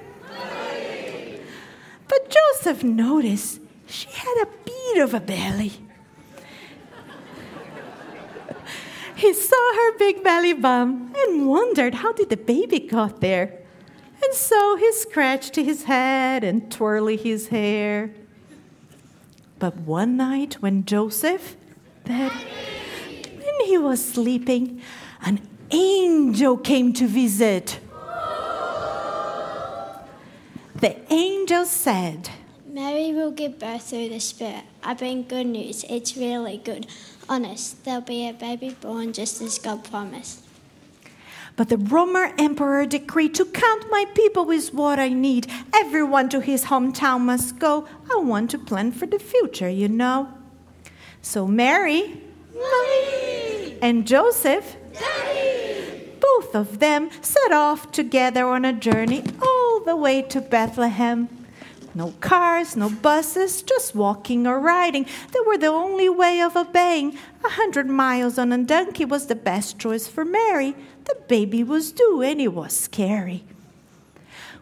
But 2.07 2.29
Joseph 2.29 2.83
noticed 2.83 3.59
she 3.87 4.07
had 4.09 4.43
a 4.43 4.47
bit 4.65 5.03
of 5.03 5.13
a 5.13 5.19
belly. 5.19 5.73
he 9.15 9.33
saw 9.33 9.75
her 9.75 9.97
big 9.97 10.23
belly 10.23 10.53
bump 10.53 11.15
and 11.17 11.47
wondered 11.47 11.95
how 11.95 12.13
did 12.13 12.29
the 12.29 12.37
baby 12.37 12.79
got 12.79 13.21
there. 13.21 13.60
And 14.23 14.33
so 14.33 14.75
he 14.75 14.91
scratched 14.93 15.55
his 15.55 15.83
head 15.83 16.43
and 16.43 16.71
twirled 16.71 17.21
his 17.21 17.47
hair. 17.47 18.13
But 19.59 19.77
one 19.77 20.17
night 20.17 20.55
when 20.55 20.85
Joseph, 20.85 21.55
that 22.05 22.31
when 22.31 23.65
he 23.65 23.77
was 23.77 24.03
sleeping, 24.03 24.81
an 25.21 25.41
angel 25.71 26.57
came 26.57 26.93
to 26.93 27.07
visit. 27.07 27.79
The 30.75 30.95
angel 31.13 31.65
said, 31.65 32.29
Mary 32.65 33.13
will 33.13 33.31
give 33.31 33.59
birth 33.59 33.89
through 33.89 34.09
the 34.09 34.19
Spirit. 34.19 34.63
I 34.83 34.93
bring 34.95 35.23
good 35.27 35.45
news. 35.45 35.85
It's 35.89 36.17
really 36.17 36.57
good. 36.57 36.87
Honest, 37.29 37.83
there'll 37.85 38.01
be 38.01 38.27
a 38.27 38.33
baby 38.33 38.75
born 38.81 39.13
just 39.13 39.41
as 39.41 39.59
God 39.59 39.83
promised. 39.83 40.43
But 41.61 41.69
the 41.69 41.77
Roman 41.77 42.33
emperor 42.39 42.87
decreed 42.87 43.35
to 43.35 43.45
count 43.45 43.85
my 43.91 44.05
people 44.15 44.49
is 44.49 44.73
what 44.73 44.97
I 44.97 45.09
need. 45.09 45.45
Everyone 45.75 46.27
to 46.29 46.39
his 46.39 46.65
hometown 46.65 47.21
must 47.21 47.59
go. 47.59 47.87
I 48.11 48.17
want 48.17 48.49
to 48.49 48.57
plan 48.57 48.91
for 48.91 49.05
the 49.05 49.19
future, 49.19 49.69
you 49.69 49.87
know. 49.87 50.33
So 51.21 51.45
Mary 51.45 52.19
Mommy. 52.51 53.77
and 53.79 54.07
Joseph, 54.07 54.75
Daddy. 54.91 56.09
both 56.19 56.55
of 56.55 56.79
them 56.79 57.11
set 57.21 57.51
off 57.51 57.91
together 57.91 58.47
on 58.47 58.65
a 58.65 58.73
journey 58.73 59.23
all 59.39 59.81
the 59.81 59.95
way 59.95 60.23
to 60.23 60.41
Bethlehem. 60.41 61.29
No 61.93 62.13
cars, 62.21 62.75
no 62.75 62.89
buses, 62.89 63.61
just 63.61 63.93
walking 63.93 64.47
or 64.47 64.59
riding. 64.59 65.05
They 65.31 65.39
were 65.45 65.57
the 65.57 65.67
only 65.67 66.07
way 66.07 66.41
of 66.41 66.55
obeying. 66.55 67.17
A 67.43 67.49
hundred 67.49 67.87
miles 67.87 68.37
on 68.37 68.51
a 68.51 68.57
donkey 68.63 69.05
was 69.05 69.27
the 69.27 69.35
best 69.35 69.77
choice 69.77 70.07
for 70.07 70.23
Mary. 70.23 70.75
The 71.05 71.17
baby 71.27 71.63
was 71.63 71.91
due 71.91 72.21
and 72.21 72.39
it 72.39 72.53
was 72.53 72.75
scary. 72.75 73.43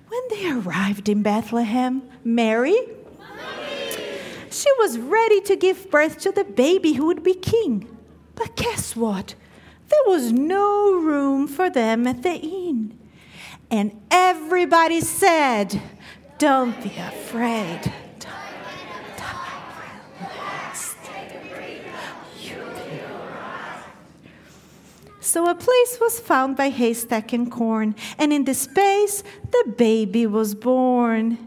When 0.07 0.21
they 0.31 0.49
arrived 0.49 1.07
in 1.07 1.21
Bethlehem, 1.21 2.01
Mary, 2.23 2.77
she 4.49 4.71
was 4.79 4.97
ready 4.97 5.41
to 5.41 5.55
give 5.55 5.91
birth 5.91 6.17
to 6.21 6.31
the 6.31 6.43
baby 6.43 6.93
who 6.93 7.05
would 7.05 7.23
be 7.23 7.35
king. 7.35 7.95
But 8.33 8.55
guess 8.55 8.95
what? 8.95 9.35
There 9.89 9.99
was 10.07 10.31
no 10.31 10.93
room 10.93 11.47
for 11.47 11.69
them 11.69 12.07
at 12.07 12.23
the 12.23 12.33
inn. 12.33 12.97
And 13.69 14.01
everybody 14.09 15.01
said, 15.01 15.79
Don't 16.39 16.81
be 16.81 16.93
afraid. 16.97 17.93
So 25.19 25.47
a 25.47 25.53
place 25.53 25.99
was 25.99 26.17
found 26.19 26.55
by 26.55 26.69
haystack 26.69 27.33
and 27.33 27.51
corn, 27.51 27.93
and 28.17 28.31
in 28.31 28.45
the 28.45 28.53
space 28.53 29.21
the 29.51 29.73
baby 29.77 30.25
was 30.25 30.55
born. 30.55 31.37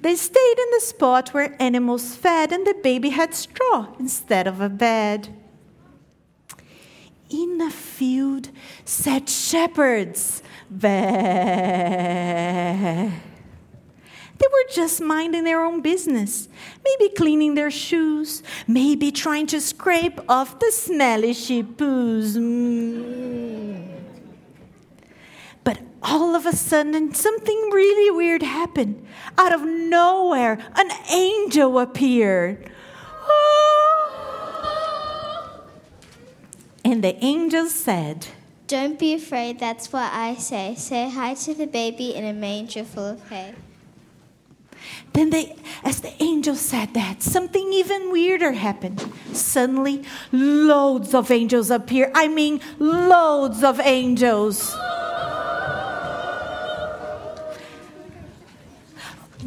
They 0.00 0.16
stayed 0.16 0.58
in 0.58 0.70
the 0.72 0.80
spot 0.80 1.32
where 1.32 1.56
animals 1.62 2.16
fed, 2.16 2.50
and 2.50 2.66
the 2.66 2.74
baby 2.82 3.10
had 3.10 3.34
straw 3.34 3.86
instead 4.00 4.48
of 4.48 4.60
a 4.60 4.68
bed. 4.68 5.28
in 7.30 7.60
a 7.60 7.70
field 7.70 8.50
sat 8.84 9.28
shepherds. 9.28 10.42
Bah. 10.70 10.90
They 14.38 14.46
were 14.50 14.72
just 14.72 15.00
minding 15.00 15.44
their 15.44 15.62
own 15.64 15.80
business, 15.80 16.48
maybe 16.84 17.14
cleaning 17.14 17.54
their 17.54 17.70
shoes, 17.70 18.42
maybe 18.66 19.12
trying 19.12 19.46
to 19.48 19.60
scrape 19.60 20.20
off 20.28 20.58
the 20.58 20.72
smelly 20.72 21.34
sheep 21.34 21.76
poos. 21.76 22.36
Mm. 22.36 23.90
But 25.62 25.78
all 26.02 26.34
of 26.34 26.46
a 26.46 26.56
sudden, 26.56 27.14
something 27.14 27.70
really 27.72 28.10
weird 28.10 28.42
happened. 28.42 29.06
Out 29.38 29.52
of 29.52 29.62
nowhere, 29.62 30.58
an 30.74 30.90
angel 31.10 31.78
appeared. 31.78 32.70
And 36.86 37.02
the 37.02 37.16
angel 37.24 37.66
said, 37.70 38.26
Don't 38.66 38.98
be 38.98 39.14
afraid, 39.14 39.58
that's 39.58 39.90
what 39.90 40.12
I 40.12 40.34
say. 40.34 40.74
Say 40.76 41.08
hi 41.08 41.32
to 41.32 41.54
the 41.54 41.66
baby 41.66 42.14
in 42.14 42.26
a 42.26 42.34
manger 42.34 42.84
full 42.84 43.06
of 43.06 43.26
hay. 43.30 43.54
Then 45.12 45.30
they, 45.30 45.56
as 45.84 46.00
the 46.00 46.12
angel 46.22 46.56
said 46.56 46.94
that, 46.94 47.22
something 47.22 47.72
even 47.72 48.10
weirder 48.10 48.52
happened. 48.52 49.00
Suddenly, 49.32 50.02
loads 50.32 51.14
of 51.14 51.30
angels 51.30 51.70
appear. 51.70 52.10
I 52.14 52.28
mean, 52.28 52.60
loads 52.78 53.62
of 53.62 53.78
angels. 53.80 54.74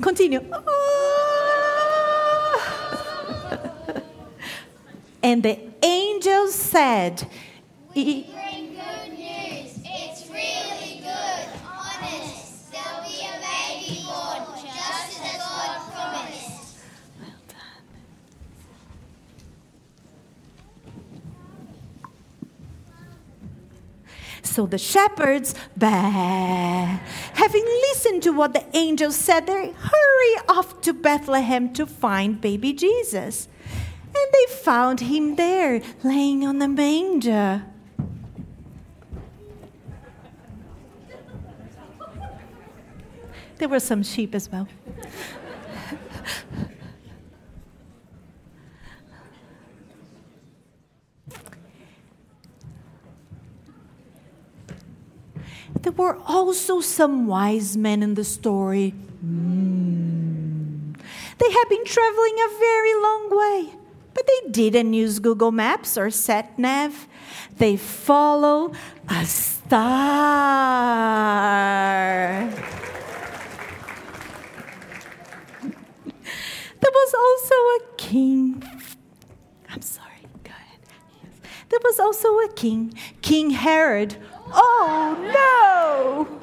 Continue. 0.02 0.40
and 5.24 5.44
the 5.44 5.60
angel 5.84 6.48
said, 6.48 7.28
So 24.58 24.66
the 24.66 24.80
shepherds, 24.80 25.54
bah, 25.78 26.98
having 27.36 27.64
listened 27.64 28.24
to 28.24 28.32
what 28.32 28.54
the 28.54 28.66
angel 28.76 29.12
said, 29.12 29.46
they 29.46 29.70
hurry 29.70 30.34
off 30.50 30.82
to 30.82 30.94
Bethlehem 30.94 31.72
to 31.74 31.86
find 31.86 32.42
baby 32.42 32.74
Jesus. 32.74 33.48
And 34.08 34.28
they 34.34 34.54
found 34.56 35.02
him 35.02 35.36
there, 35.36 35.80
laying 36.04 36.44
on 36.44 36.58
the 36.58 36.68
manger. 36.68 37.66
There 43.60 43.70
were 43.70 43.80
some 43.80 44.02
sheep 44.02 44.34
as 44.34 44.52
well. 44.52 44.68
Were 55.98 56.18
also 56.26 56.80
some 56.80 57.26
wise 57.28 57.76
men 57.76 58.04
in 58.04 58.14
the 58.14 58.24
story. 58.24 58.94
Mm. 59.26 60.96
They 61.40 61.52
had 61.52 61.66
been 61.70 61.84
traveling 61.86 62.36
a 62.36 62.50
very 62.60 62.94
long 62.94 63.30
way, 63.32 63.74
but 64.14 64.26
they 64.28 64.50
didn't 64.52 64.94
use 64.94 65.20
Google 65.20 65.52
Maps 65.52 65.98
or 65.98 66.10
sat 66.10 66.58
nav. 66.58 67.08
They 67.58 67.76
follow 67.78 68.72
a 69.10 69.26
star. 69.26 69.80
There 76.80 76.92
was 76.94 77.14
also 77.14 77.56
a 77.56 77.80
king. 77.98 78.64
I'm 79.70 79.82
sorry, 79.82 80.28
go 80.44 80.52
ahead. 80.52 80.80
Yes. 81.24 81.34
There 81.70 81.80
was 81.84 82.00
also 82.00 82.40
a 82.40 82.50
king, 82.54 82.94
King 83.22 83.50
Herod. 83.50 84.18
Oh 84.54 86.28
no! 86.30 86.40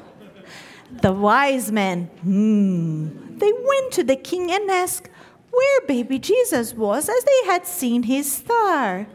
The 1.01 1.11
wise 1.11 1.71
men, 1.71 2.05
hmm, 2.21 3.37
they 3.37 3.51
went 3.51 3.91
to 3.93 4.03
the 4.03 4.15
king 4.15 4.51
and 4.51 4.69
asked 4.69 5.09
where 5.51 5.81
baby 5.87 6.19
Jesus 6.19 6.73
was 6.73 7.09
as 7.09 7.23
they 7.23 7.47
had 7.47 7.65
seen 7.65 8.03
his 8.03 8.31
star. 8.31 9.07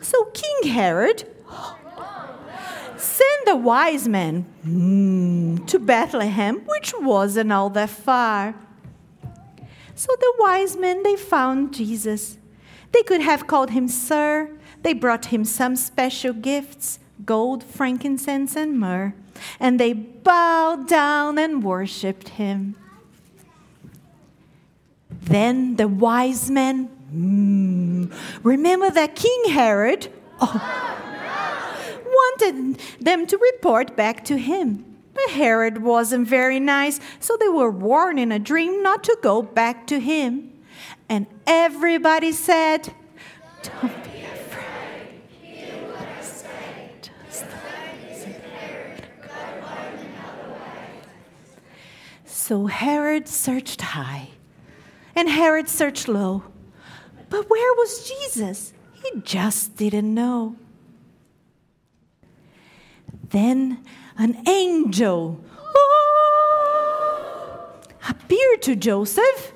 So 0.00 0.24
King 0.26 0.72
Herod 0.72 1.24
sent 2.96 3.46
the 3.46 3.56
wise 3.56 4.08
men 4.08 4.42
hmm, 4.62 5.64
to 5.66 5.78
Bethlehem, 5.78 6.62
which 6.66 6.92
wasn't 6.98 7.52
all 7.52 7.70
that 7.70 7.90
far. 7.90 8.54
So 9.94 10.08
the 10.20 10.34
wise 10.38 10.76
men 10.76 11.02
they 11.02 11.16
found 11.16 11.74
Jesus. 11.74 12.38
They 12.92 13.02
could 13.02 13.20
have 13.20 13.46
called 13.46 13.70
him 13.70 13.88
sir. 13.88 14.57
They 14.82 14.94
brought 14.94 15.26
him 15.26 15.44
some 15.44 15.76
special 15.76 16.32
gifts, 16.32 16.98
gold, 17.24 17.64
frankincense, 17.64 18.56
and 18.56 18.78
myrrh, 18.78 19.14
and 19.58 19.78
they 19.78 19.92
bowed 19.92 20.88
down 20.88 21.38
and 21.38 21.62
worshipped 21.62 22.30
him. 22.30 22.76
Then 25.22 25.76
the 25.76 25.88
wise 25.88 26.50
men, 26.50 26.84
hmm, 27.10 28.06
remember 28.42 28.90
that 28.90 29.14
King 29.14 29.50
Herod 29.50 30.08
oh, 30.40 30.98
wanted 32.04 32.80
them 33.00 33.26
to 33.26 33.36
report 33.36 33.96
back 33.96 34.24
to 34.26 34.38
him. 34.38 34.84
But 35.12 35.30
Herod 35.30 35.82
wasn't 35.82 36.28
very 36.28 36.60
nice, 36.60 37.00
so 37.18 37.36
they 37.36 37.48
were 37.48 37.70
warned 37.70 38.20
in 38.20 38.30
a 38.30 38.38
dream 38.38 38.82
not 38.82 39.02
to 39.04 39.18
go 39.20 39.42
back 39.42 39.86
to 39.88 39.98
him. 39.98 40.52
And 41.08 41.26
everybody 41.46 42.32
said, 42.32 42.92
Don't 43.62 44.04
be 44.04 44.22
afraid. 44.22 45.18
Just 52.24 52.37
So 52.48 52.64
Herod 52.64 53.28
searched 53.28 53.82
high, 53.82 54.30
and 55.14 55.28
Herod 55.28 55.68
searched 55.68 56.08
low. 56.08 56.44
But 57.28 57.50
where 57.50 57.74
was 57.74 58.08
Jesus? 58.08 58.72
He 58.94 59.20
just 59.20 59.76
didn't 59.76 60.14
know. 60.14 60.56
Then 63.28 63.84
an 64.16 64.48
angel 64.48 65.44
oh, 65.76 66.20
appeared 68.08 68.62
to 68.62 68.74
Joseph 68.74 69.52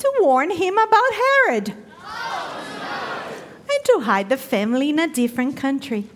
to 0.00 0.12
warn 0.18 0.50
him 0.50 0.78
about 0.78 1.12
Herod 1.12 1.68
and 3.70 3.84
to 3.84 4.00
hide 4.00 4.28
the 4.28 4.36
family 4.36 4.90
in 4.90 4.98
a 4.98 5.06
different 5.06 5.56
country. 5.56 6.06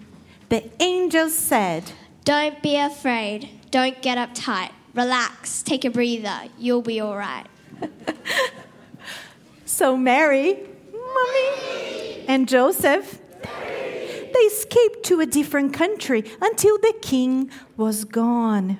The 0.48 0.68
angel 0.82 1.30
said, 1.30 1.92
Don't 2.24 2.60
be 2.60 2.76
afraid. 2.76 3.55
Don't 3.70 4.00
get 4.02 4.18
uptight. 4.18 4.72
Relax. 4.94 5.62
Take 5.62 5.84
a 5.84 5.90
breather. 5.90 6.48
You'll 6.58 6.82
be 6.82 7.00
all 7.00 7.16
right. 7.16 7.46
So 9.76 9.94
Mary, 9.94 10.60
mommy, 10.90 12.24
and 12.26 12.48
Joseph, 12.48 13.20
they 13.42 14.40
escaped 14.46 15.04
to 15.04 15.20
a 15.20 15.26
different 15.26 15.74
country 15.74 16.24
until 16.40 16.78
the 16.78 16.94
king 17.02 17.50
was 17.76 18.06
gone. 18.06 18.78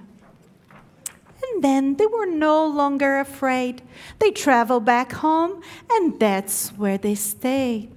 And 1.43 1.63
then 1.63 1.97
they 1.97 2.07
were 2.07 2.25
no 2.25 2.67
longer 2.67 3.19
afraid. 3.19 3.83
They 4.21 4.31
traveled 4.31 4.87
back 4.87 5.13
home, 5.13 5.61
and 5.91 6.19
that's 6.19 6.71
where 6.71 6.97
they 6.97 7.15
stayed. 7.15 7.93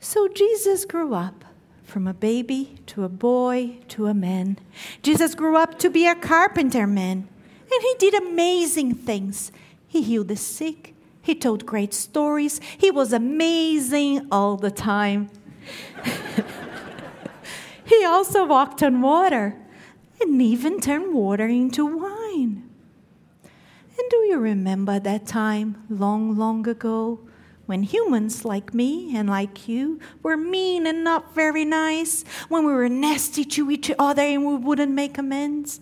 So 0.00 0.26
Jesus 0.26 0.84
grew 0.84 1.14
up 1.14 1.44
from 1.92 2.08
a 2.08 2.14
baby 2.14 2.78
to 2.86 3.04
a 3.04 3.08
boy 3.08 3.76
to 3.86 4.06
a 4.06 4.14
man. 4.14 4.58
Jesus 5.02 5.34
grew 5.34 5.58
up 5.58 5.78
to 5.78 5.90
be 5.90 6.06
a 6.06 6.14
carpenter 6.14 6.86
man, 6.86 7.28
and 7.70 7.82
he 7.82 7.94
did 7.98 8.14
amazing 8.14 8.94
things. 8.94 9.52
He 9.86 10.00
healed 10.00 10.28
the 10.28 10.36
sick, 10.36 10.94
he 11.20 11.34
told 11.34 11.66
great 11.66 11.92
stories, 11.92 12.62
he 12.78 12.90
was 12.90 13.12
amazing 13.12 14.26
all 14.32 14.56
the 14.56 14.70
time. 14.70 15.28
he 17.84 18.02
also 18.06 18.46
walked 18.46 18.82
on 18.82 19.02
water 19.02 19.54
and 20.18 20.40
even 20.40 20.80
turned 20.80 21.12
water 21.12 21.46
into 21.46 21.84
wine. 21.84 22.70
And 23.98 24.10
do 24.10 24.16
you 24.16 24.38
remember 24.38 24.98
that 24.98 25.26
time 25.26 25.84
long, 25.90 26.38
long 26.38 26.66
ago 26.66 27.20
when 27.72 27.84
humans 27.84 28.44
like 28.44 28.74
me 28.74 29.16
and 29.16 29.30
like 29.30 29.66
you 29.66 29.98
were 30.22 30.36
mean 30.36 30.86
and 30.86 31.02
not 31.02 31.34
very 31.34 31.64
nice, 31.64 32.22
when 32.50 32.66
we 32.66 32.72
were 32.74 32.86
nasty 32.86 33.46
to 33.46 33.70
each 33.70 33.90
other 33.98 34.20
and 34.20 34.44
we 34.44 34.56
wouldn't 34.56 34.92
make 34.92 35.16
amends, 35.16 35.80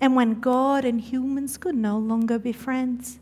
and 0.00 0.16
when 0.16 0.40
God 0.40 0.86
and 0.86 0.98
humans 0.98 1.58
could 1.58 1.74
no 1.74 1.98
longer 1.98 2.38
be 2.38 2.52
friends? 2.52 3.18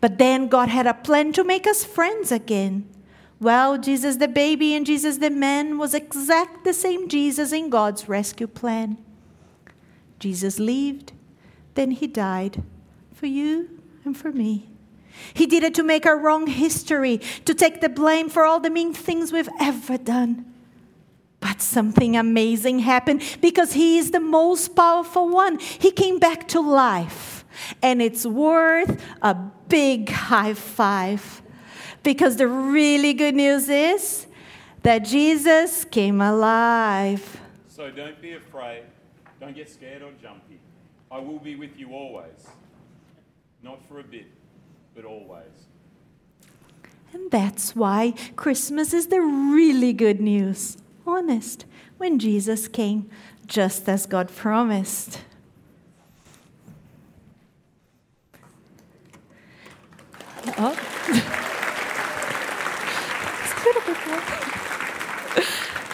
But 0.00 0.16
then 0.16 0.48
God 0.48 0.70
had 0.70 0.86
a 0.86 0.94
plan 0.94 1.34
to 1.34 1.44
make 1.44 1.66
us 1.66 1.84
friends 1.84 2.32
again. 2.32 2.88
Well, 3.38 3.76
Jesus 3.76 4.16
the 4.16 4.28
baby 4.28 4.74
and 4.74 4.86
Jesus 4.86 5.18
the 5.18 5.28
man 5.28 5.76
was 5.76 5.92
exact 5.92 6.64
the 6.64 6.72
same 6.72 7.06
Jesus 7.06 7.52
in 7.52 7.68
God's 7.68 8.08
rescue 8.08 8.46
plan. 8.46 8.96
Jesus 10.18 10.58
lived, 10.58 11.12
then 11.74 11.90
he 11.90 12.06
died 12.06 12.62
for 13.12 13.26
you 13.26 13.78
and 14.06 14.16
for 14.16 14.32
me. 14.32 14.71
He 15.34 15.46
did 15.46 15.62
it 15.62 15.74
to 15.74 15.82
make 15.82 16.06
our 16.06 16.18
wrong 16.18 16.46
history, 16.46 17.18
to 17.44 17.54
take 17.54 17.80
the 17.80 17.88
blame 17.88 18.28
for 18.28 18.44
all 18.44 18.60
the 18.60 18.70
mean 18.70 18.92
things 18.92 19.32
we've 19.32 19.48
ever 19.60 19.98
done. 19.98 20.46
But 21.40 21.60
something 21.60 22.16
amazing 22.16 22.80
happened 22.80 23.22
because 23.40 23.72
he 23.72 23.98
is 23.98 24.12
the 24.12 24.20
most 24.20 24.76
powerful 24.76 25.28
one. 25.28 25.58
He 25.58 25.90
came 25.90 26.18
back 26.18 26.46
to 26.48 26.60
life, 26.60 27.44
and 27.82 28.00
it's 28.00 28.24
worth 28.24 29.02
a 29.22 29.34
big 29.68 30.08
high 30.08 30.54
five. 30.54 31.42
Because 32.02 32.36
the 32.36 32.48
really 32.48 33.12
good 33.12 33.34
news 33.34 33.68
is 33.68 34.26
that 34.82 35.00
Jesus 35.00 35.84
came 35.84 36.20
alive. 36.20 37.40
So 37.68 37.90
don't 37.90 38.20
be 38.20 38.32
afraid. 38.32 38.84
Don't 39.40 39.54
get 39.54 39.68
scared 39.68 40.02
or 40.02 40.12
jumpy. 40.20 40.60
I 41.10 41.18
will 41.18 41.38
be 41.38 41.56
with 41.56 41.78
you 41.78 41.92
always. 41.92 42.46
Not 43.62 43.84
for 43.88 44.00
a 44.00 44.04
bit, 44.04 44.26
but 44.94 45.04
always. 45.04 45.46
And 47.12 47.30
that's 47.30 47.76
why 47.76 48.14
Christmas 48.36 48.94
is 48.94 49.08
the 49.08 49.20
really 49.20 49.92
good 49.92 50.20
news. 50.20 50.78
Honest, 51.06 51.66
when 51.98 52.18
Jesus 52.18 52.68
came, 52.68 53.10
just 53.46 53.88
as 53.88 54.06
God 54.06 54.34
promised. 54.34 55.20
Oh. 60.58 61.38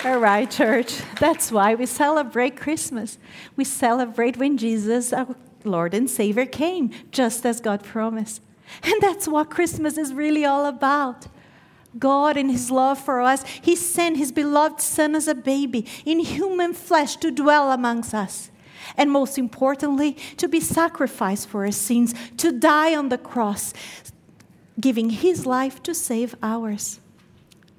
All 0.05 0.19
right, 0.19 0.51
church. 0.51 1.01
That's 1.21 1.51
why 1.53 1.75
we 1.75 1.85
celebrate 1.85 2.57
Christmas. 2.57 3.19
We 3.57 3.65
celebrate 3.65 4.37
when 4.37 4.57
Jesus, 4.57 5.13
our 5.13 5.37
Lord 5.65 5.93
and 5.93 6.09
Savior, 6.09 6.47
came, 6.47 6.91
just 7.11 7.45
as 7.45 7.61
God 7.61 7.83
promised. 7.83 8.41
And 8.83 9.00
that's 9.00 9.26
what 9.28 9.50
Christmas 9.50 9.98
is 9.98 10.12
really 10.12 10.44
all 10.44 10.66
about. 10.66 11.26
God, 11.98 12.37
in 12.37 12.48
His 12.48 12.70
love 12.70 12.98
for 12.98 13.20
us, 13.20 13.44
He 13.62 13.74
sent 13.74 14.16
His 14.16 14.33
beloved 14.33 14.81
Son 14.81 15.14
as 15.14 15.28
a 15.28 15.35
baby 15.35 15.87
in 16.04 16.20
human 16.20 16.74
flesh 16.74 17.16
to 17.16 17.31
dwell 17.31 17.72
amongst 17.72 18.14
us. 18.14 18.50
And 18.96 19.11
most 19.11 19.38
importantly, 19.38 20.12
to 20.37 20.48
be 20.48 20.61
sacrificed 20.61 21.48
for 21.48 21.64
our 21.64 21.72
sins, 21.72 22.14
to 22.38 22.52
die 22.52 22.94
on 22.94 23.09
the 23.09 23.18
cross, 23.18 23.72
giving 24.81 25.11
His 25.11 25.46
life 25.46 25.83
to 25.85 25.94
save 25.94 26.35
ours. 26.42 27.00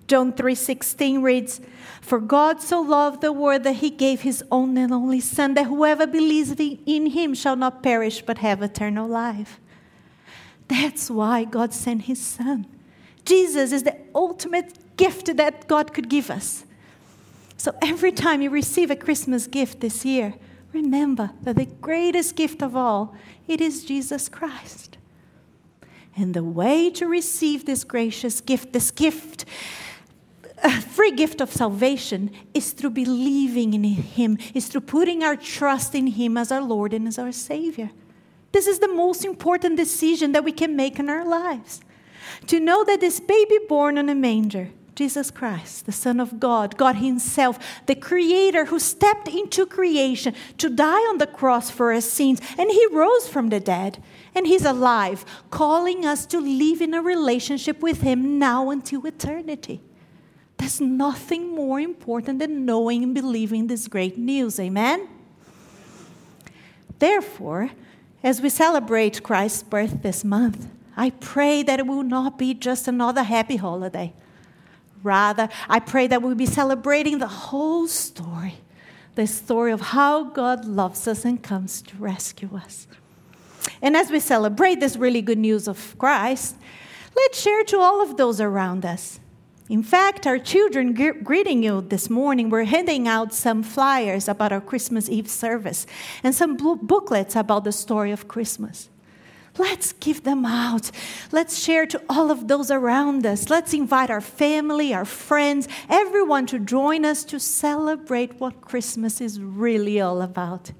John 0.08 0.34
3:16 0.34 1.22
reads, 1.22 1.62
"For 2.02 2.20
God 2.20 2.62
so 2.62 2.82
loved 2.82 3.22
the 3.22 3.32
world 3.32 3.64
that 3.64 3.76
he 3.76 3.92
gave 3.92 4.22
his 4.22 4.44
own 4.52 4.76
and 4.76 4.92
only 4.92 5.20
son 5.20 5.54
that 5.54 5.68
whoever 5.68 6.08
believes 6.08 6.52
in 6.58 7.06
him 7.12 7.36
shall 7.36 7.56
not 7.56 7.84
perish 7.84 8.24
but 8.26 8.40
have 8.40 8.64
eternal 8.64 9.08
life." 9.08 9.60
That's 10.70 11.10
why 11.10 11.44
God 11.44 11.74
sent 11.74 12.04
his 12.04 12.26
son. 12.26 12.68
Jesus 13.26 13.72
is 13.72 13.84
the 13.84 13.98
ultimate 14.16 14.96
gift 14.96 15.36
that 15.36 15.68
God 15.68 15.94
could 15.94 16.10
give 16.10 16.30
us. 16.30 16.64
So 17.58 17.76
every 17.82 18.12
time 18.12 18.42
you 18.42 18.50
receive 18.50 18.90
a 18.90 18.96
Christmas 18.96 19.48
gift 19.48 19.82
this 19.82 20.06
year, 20.06 20.36
remember 20.72 21.32
that 21.42 21.58
the 21.58 21.66
greatest 21.66 22.36
gift 22.36 22.62
of 22.62 22.76
all, 22.76 23.16
it 23.48 23.60
is 23.60 23.84
Jesus 23.84 24.30
Christ. 24.30 24.98
And 26.16 26.34
the 26.34 26.44
way 26.44 26.90
to 26.92 27.08
receive 27.08 27.66
this 27.66 27.84
gracious 27.84 28.40
gift, 28.40 28.72
this 28.72 28.92
gift 28.92 29.46
a 30.64 30.82
free 30.82 31.12
gift 31.12 31.42
of 31.42 31.52
salvation 31.52 32.32
is 32.54 32.72
through 32.72 32.90
believing 32.90 33.74
in 33.74 33.84
Him, 33.84 34.38
is 34.54 34.68
through 34.68 34.82
putting 34.82 35.24
our 35.24 35.36
trust 35.36 35.96
in 35.96 36.08
Him 36.08 36.38
as 36.38 36.52
our 36.52 36.62
Lord 36.62 36.94
and 36.94 37.08
as 37.08 37.18
our 37.18 37.32
Savior. 37.32 37.92
This 38.52 38.68
is 38.68 38.80
the 38.80 38.88
most 38.88 39.24
important 39.26 39.78
decision 39.78 40.32
that 40.32 40.44
we 40.44 40.52
can 40.52 40.76
make 40.76 41.00
in 41.00 41.10
our 41.10 41.26
lives. 41.26 41.82
To 42.48 42.60
know 42.60 42.84
that 42.84 43.00
this 43.00 43.20
baby 43.20 43.60
born 43.68 43.98
in 43.98 44.10
a 44.10 44.16
manger, 44.16 44.70
Jesus 44.96 45.32
Christ, 45.32 45.86
the 45.86 45.92
Son 45.92 46.20
of 46.20 46.40
God, 46.40 46.76
God 46.76 46.98
Himself, 46.98 47.58
the 47.86 47.96
Creator 47.96 48.66
who 48.66 48.80
stepped 48.80 49.30
into 49.30 49.66
creation 49.66 50.36
to 50.58 50.70
die 50.70 51.00
on 51.10 51.20
the 51.20 51.28
cross 51.28 51.70
for 51.70 51.94
our 51.94 52.02
sins, 52.02 52.42
and 52.58 52.70
He 52.70 52.86
rose 52.92 53.28
from 53.28 53.50
the 53.50 53.62
dead, 53.62 54.04
and 54.36 54.46
He's 54.46 54.66
alive, 54.66 55.24
calling 55.52 56.06
us 56.06 56.26
to 56.26 56.40
live 56.40 56.82
in 56.82 56.94
a 56.94 57.02
relationship 57.02 57.82
with 57.82 58.02
Him 58.02 58.40
now 58.40 58.70
until 58.70 59.06
eternity. 59.06 59.82
There's 60.58 60.82
nothing 60.82 61.56
more 61.56 61.80
important 61.80 62.40
than 62.40 62.66
knowing 62.66 63.02
and 63.02 63.16
believing 63.16 63.68
this 63.68 63.88
great 63.88 64.18
news. 64.18 64.60
Amen? 64.60 65.08
Therefore, 67.00 67.72
as 68.24 68.42
we 68.42 68.50
celebrate 68.50 69.24
Christ's 69.24 69.64
birth 69.64 70.02
this 70.02 70.24
month, 70.24 70.68
I 70.98 71.12
pray 71.12 71.64
that 71.64 71.80
it 71.80 71.88
will 71.88 72.04
not 72.04 72.38
be 72.38 72.54
just 72.54 72.88
another 72.88 73.24
happy 73.24 73.56
holiday. 73.56 74.14
Rather, 75.02 75.48
I 75.70 75.80
pray 75.80 76.08
that 76.08 76.22
we'll 76.22 76.36
be 76.36 76.46
celebrating 76.46 77.20
the 77.20 77.28
whole 77.28 77.88
story 77.88 78.56
the 79.20 79.28
story 79.28 79.74
of 79.74 79.82
how 79.82 80.24
God 80.24 80.64
loves 80.64 81.06
us 81.06 81.26
and 81.26 81.44
comes 81.44 81.82
to 81.82 81.96
rescue 81.98 82.56
us. 82.56 82.88
And 83.82 83.98
as 83.98 84.10
we 84.10 84.22
celebrate 84.22 84.80
this 84.80 84.96
really 84.96 85.22
good 85.22 85.38
news 85.38 85.68
of 85.68 85.94
Christ, 85.98 86.56
let's 87.16 87.42
share 87.42 87.66
to 87.66 87.80
all 87.80 88.02
of 88.02 88.16
those 88.16 88.40
around 88.40 88.86
us. 88.86 89.20
In 89.70 89.84
fact, 89.84 90.26
our 90.26 90.40
children 90.40 90.94
greeting 91.24 91.62
you 91.62 91.82
this 91.82 92.10
morning, 92.10 92.50
we're 92.50 92.64
handing 92.64 93.08
out 93.08 93.36
some 93.36 93.62
flyers 93.62 94.28
about 94.28 94.52
our 94.52 94.60
Christmas 94.60 95.08
Eve 95.08 95.30
service 95.30 95.86
and 96.24 96.34
some 96.34 96.58
booklets 96.58 97.36
about 97.36 97.66
the 97.66 97.72
story 97.72 98.12
of 98.12 98.28
Christmas. 98.28 98.90
Let's 99.60 99.94
give 99.94 100.24
them 100.24 100.44
out. 100.44 100.90
Let's 101.32 101.60
share 101.60 101.86
to 101.86 102.02
all 102.10 102.32
of 102.32 102.48
those 102.48 102.72
around 102.72 103.28
us. 103.28 103.50
Let's 103.50 103.74
invite 103.74 104.10
our 104.10 104.22
family, 104.22 104.92
our 104.92 105.06
friends, 105.06 105.68
everyone 105.88 106.48
to 106.48 106.58
join 106.58 107.06
us 107.06 107.24
to 107.26 107.40
celebrate 107.40 108.40
what 108.40 108.62
Christmas 108.62 109.22
is 109.22 109.40
really 109.40 110.02
all 110.02 110.24
about. 110.24 110.72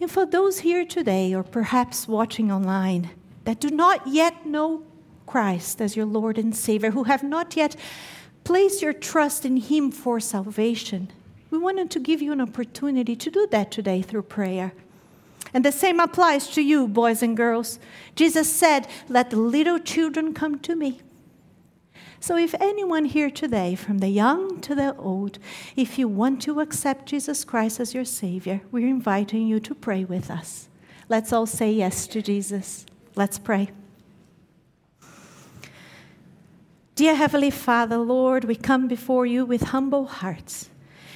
And 0.00 0.10
for 0.10 0.26
those 0.26 0.58
here 0.60 0.84
today, 0.84 1.34
or 1.34 1.44
perhaps 1.44 2.06
watching 2.06 2.52
online, 2.52 3.10
that 3.44 3.58
do 3.58 3.70
not 3.70 4.06
yet 4.06 4.44
know 4.44 4.82
Christ 5.30 5.80
as 5.80 5.94
your 5.94 6.06
Lord 6.06 6.38
and 6.38 6.56
Savior, 6.56 6.90
who 6.90 7.04
have 7.04 7.22
not 7.22 7.56
yet 7.56 7.76
placed 8.42 8.82
your 8.82 8.92
trust 8.92 9.44
in 9.44 9.58
Him 9.58 9.92
for 9.92 10.18
salvation, 10.18 11.08
we 11.50 11.58
wanted 11.58 11.88
to 11.92 12.00
give 12.00 12.20
you 12.20 12.32
an 12.32 12.40
opportunity 12.40 13.14
to 13.14 13.30
do 13.30 13.46
that 13.52 13.70
today 13.70 14.02
through 14.02 14.22
prayer. 14.22 14.72
And 15.54 15.64
the 15.64 15.70
same 15.70 16.00
applies 16.00 16.48
to 16.50 16.62
you, 16.62 16.88
boys 16.88 17.22
and 17.22 17.36
girls. 17.36 17.78
Jesus 18.16 18.52
said, 18.52 18.88
Let 19.08 19.30
the 19.30 19.36
little 19.36 19.78
children 19.78 20.34
come 20.34 20.58
to 20.60 20.74
me. 20.74 21.00
So, 22.18 22.36
if 22.36 22.54
anyone 22.60 23.04
here 23.04 23.30
today, 23.30 23.76
from 23.76 23.98
the 23.98 24.08
young 24.08 24.60
to 24.62 24.74
the 24.74 24.96
old, 24.96 25.38
if 25.76 25.96
you 25.96 26.08
want 26.08 26.42
to 26.42 26.60
accept 26.60 27.06
Jesus 27.06 27.44
Christ 27.44 27.78
as 27.78 27.94
your 27.94 28.04
Savior, 28.04 28.62
we're 28.72 28.88
inviting 28.88 29.46
you 29.46 29.60
to 29.60 29.74
pray 29.76 30.04
with 30.04 30.28
us. 30.28 30.68
Let's 31.08 31.32
all 31.32 31.46
say 31.46 31.70
yes 31.72 32.08
to 32.08 32.20
Jesus. 32.20 32.84
Let's 33.14 33.38
pray. 33.38 33.70
Dear 37.00 37.14
Heavenly 37.14 37.50
Father, 37.50 37.96
Lord, 37.96 38.44
we 38.44 38.54
come 38.54 38.86
before 38.86 39.24
you 39.24 39.46
with 39.46 39.62
humble 39.62 40.04
hearts. 40.04 40.68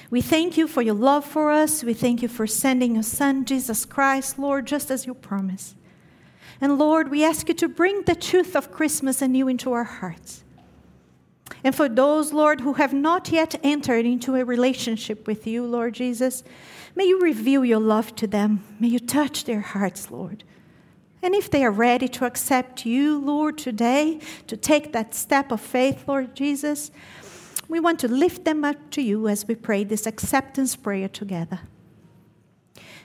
We 0.09 0.19
thank 0.19 0.57
you 0.57 0.67
for 0.67 0.81
your 0.81 0.95
love 0.95 1.23
for 1.23 1.51
us. 1.51 1.83
We 1.83 1.93
thank 1.93 2.23
you 2.23 2.27
for 2.27 2.47
sending 2.47 2.95
your 2.95 3.03
Son, 3.03 3.45
Jesus 3.45 3.85
Christ, 3.85 4.39
Lord, 4.39 4.65
just 4.65 4.89
as 4.89 5.05
you 5.05 5.13
promised. 5.13 5.75
And 6.59 6.79
Lord, 6.79 7.11
we 7.11 7.23
ask 7.23 7.47
you 7.49 7.53
to 7.53 7.67
bring 7.67 8.01
the 8.01 8.15
truth 8.15 8.55
of 8.55 8.71
Christmas 8.71 9.21
anew 9.21 9.47
into 9.47 9.73
our 9.73 9.83
hearts. 9.83 10.43
And 11.63 11.75
for 11.75 11.87
those, 11.87 12.33
Lord, 12.33 12.61
who 12.61 12.73
have 12.73 12.91
not 12.91 13.29
yet 13.31 13.53
entered 13.61 14.07
into 14.07 14.33
a 14.33 14.43
relationship 14.43 15.27
with 15.27 15.45
you, 15.45 15.67
Lord 15.67 15.93
Jesus, 15.93 16.43
may 16.95 17.03
you 17.03 17.21
reveal 17.21 17.63
your 17.63 17.79
love 17.79 18.15
to 18.15 18.25
them. 18.25 18.63
May 18.79 18.87
you 18.87 18.97
touch 18.97 19.43
their 19.43 19.61
hearts, 19.61 20.09
Lord. 20.09 20.45
And 21.25 21.33
if 21.33 21.49
they 21.49 21.65
are 21.65 21.71
ready 21.71 22.07
to 22.09 22.25
accept 22.25 22.85
you, 22.85 23.17
Lord, 23.17 23.57
today, 23.57 24.19
to 24.45 24.55
take 24.55 24.93
that 24.93 25.15
step 25.15 25.51
of 25.51 25.59
faith, 25.59 26.03
Lord 26.07 26.35
Jesus, 26.35 26.91
we 27.67 27.79
want 27.79 27.97
to 28.01 28.07
lift 28.07 28.45
them 28.45 28.63
up 28.63 28.91
to 28.91 29.01
you 29.01 29.27
as 29.27 29.47
we 29.47 29.55
pray 29.55 29.83
this 29.83 30.05
acceptance 30.05 30.75
prayer 30.75 31.09
together. 31.09 31.61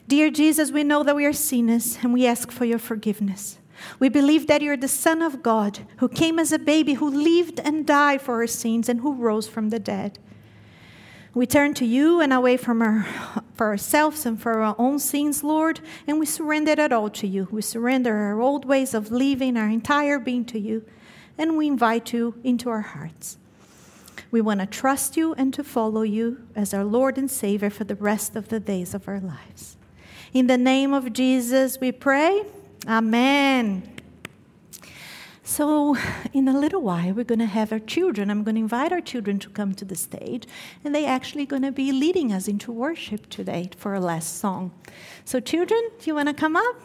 Dear 0.07 0.29
Jesus, 0.29 0.71
we 0.71 0.85
know 0.85 1.03
that 1.03 1.17
we 1.17 1.25
are 1.25 1.33
sinners 1.33 1.97
and 2.03 2.13
we 2.13 2.27
ask 2.27 2.51
for 2.51 2.67
your 2.67 2.79
forgiveness. 2.79 3.59
We 3.99 4.11
believe 4.11 4.49
that 4.49 4.61
you're 4.61 4.77
the 4.77 4.87
Son 4.87 5.23
of 5.23 5.43
God 5.43 5.79
who 5.97 6.09
came 6.11 6.39
as 6.39 6.53
a 6.53 6.59
baby, 6.59 6.93
who 6.93 7.09
lived 7.09 7.59
and 7.59 7.87
died 7.87 8.21
for 8.21 8.35
our 8.35 8.47
sins, 8.47 8.91
and 8.91 9.01
who 9.01 9.15
rose 9.15 9.49
from 9.49 9.71
the 9.71 9.79
dead. 9.79 10.19
We 11.33 11.47
turn 11.47 11.75
to 11.75 11.87
you 11.87 12.21
and 12.21 12.33
away 12.33 12.57
from 12.57 12.83
our, 12.83 13.07
for 13.55 13.69
ourselves 13.69 14.27
and 14.27 14.41
for 14.41 14.63
our 14.63 14.75
own 14.79 14.99
sins, 14.99 15.45
Lord, 15.45 15.81
and 16.07 16.19
we 16.19 16.27
surrender 16.27 16.73
it 16.73 16.93
all 16.93 17.09
to 17.11 17.27
you. 17.27 17.47
We 17.53 17.63
surrender 17.63 18.17
our 18.17 18.41
old 18.41 18.65
ways 18.65 18.95
of 18.95 19.13
living, 19.13 19.57
our 19.57 19.69
entire 19.69 20.19
being 20.19 20.45
to 20.47 20.59
you, 20.59 20.85
and 21.39 21.57
we 21.57 21.69
invite 21.69 22.13
you 22.13 22.35
into 22.43 22.69
our 22.69 22.81
hearts. 22.81 23.39
We 24.33 24.41
want 24.41 24.61
to 24.61 24.67
trust 24.67 25.17
you 25.17 25.35
and 25.35 25.55
to 25.55 25.65
follow 25.65 26.03
you 26.03 26.47
as 26.55 26.75
our 26.75 26.85
Lord 26.85 27.17
and 27.17 27.31
Savior 27.31 27.71
for 27.71 27.85
the 27.85 27.97
rest 27.97 28.35
of 28.35 28.49
the 28.49 28.61
days 28.61 28.93
of 28.95 29.07
our 29.07 29.21
lives. 29.21 29.77
In 30.33 30.47
the 30.47 30.59
name 30.59 30.93
of 30.93 31.13
Jesus, 31.13 31.79
we 31.81 31.93
pray. 31.93 32.45
Amen. 32.87 34.00
So, 35.51 35.97
in 36.33 36.47
a 36.47 36.57
little 36.57 36.81
while, 36.81 37.13
we're 37.13 37.25
going 37.25 37.41
to 37.41 37.47
have 37.47 37.73
our 37.73 37.81
children. 37.81 38.31
I'm 38.31 38.45
going 38.45 38.55
to 38.55 38.61
invite 38.61 38.93
our 38.93 39.01
children 39.01 39.41
to 39.41 39.49
come 39.51 39.75
to 39.75 39.85
the 39.85 39.97
stage, 39.97 40.47
and 40.85 40.95
they're 40.95 41.09
actually 41.09 41.45
going 41.45 41.63
to 41.63 41.73
be 41.73 41.91
leading 41.91 42.33
us 42.33 42.47
into 42.47 42.71
worship 42.71 43.29
today 43.29 43.69
for 43.77 43.95
our 43.95 44.01
last 44.01 44.39
song. 44.39 44.71
So, 45.25 45.41
children, 45.41 45.81
do 45.99 46.05
you 46.07 46.15
want 46.15 46.29
to 46.29 46.35
come 46.35 46.55
up? 46.55 46.77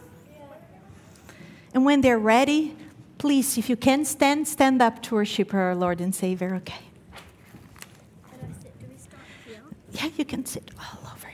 And 1.76 1.86
when 1.86 2.02
they're 2.02 2.18
ready, 2.18 2.76
please, 3.20 3.56
if 3.60 3.70
you 3.70 3.76
can 3.76 4.04
stand, 4.04 4.48
stand 4.48 4.82
up 4.82 5.04
to 5.04 5.16
worship 5.16 5.54
our 5.54 5.76
Lord 5.76 6.02
and 6.02 6.16
Savior, 6.16 6.56
okay? 6.56 6.86
Yeah, 9.92 10.10
you 10.18 10.26
can 10.26 10.44
sit 10.44 10.72
all 10.80 11.12
over 11.14 11.25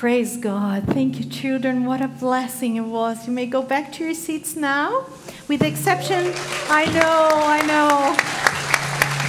Praise 0.00 0.38
God. 0.38 0.84
Thank 0.86 1.18
you, 1.18 1.26
children. 1.26 1.84
What 1.84 2.00
a 2.00 2.08
blessing 2.08 2.76
it 2.76 2.86
was. 2.86 3.26
You 3.26 3.34
may 3.34 3.44
go 3.44 3.60
back 3.60 3.92
to 3.92 4.04
your 4.06 4.14
seats 4.14 4.56
now. 4.56 5.04
With 5.46 5.60
the 5.60 5.66
exception, 5.66 6.32
I 6.70 6.86
know, 6.86 7.28
I 7.34 7.60
know. 7.66 8.16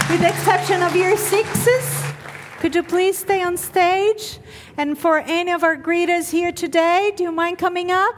With 0.10 0.22
the 0.22 0.30
exception 0.30 0.82
of 0.82 0.96
your 0.96 1.18
sixes, 1.18 2.14
could 2.60 2.74
you 2.74 2.84
please 2.84 3.18
stay 3.18 3.44
on 3.44 3.58
stage? 3.58 4.40
And 4.78 4.98
for 4.98 5.20
any 5.20 5.52
of 5.52 5.62
our 5.66 5.76
greeters 5.76 6.32
here 6.32 6.54
today, 6.54 7.12
do 7.18 7.24
you 7.24 7.34
mind 7.34 7.58
coming 7.58 7.92
up 7.92 8.16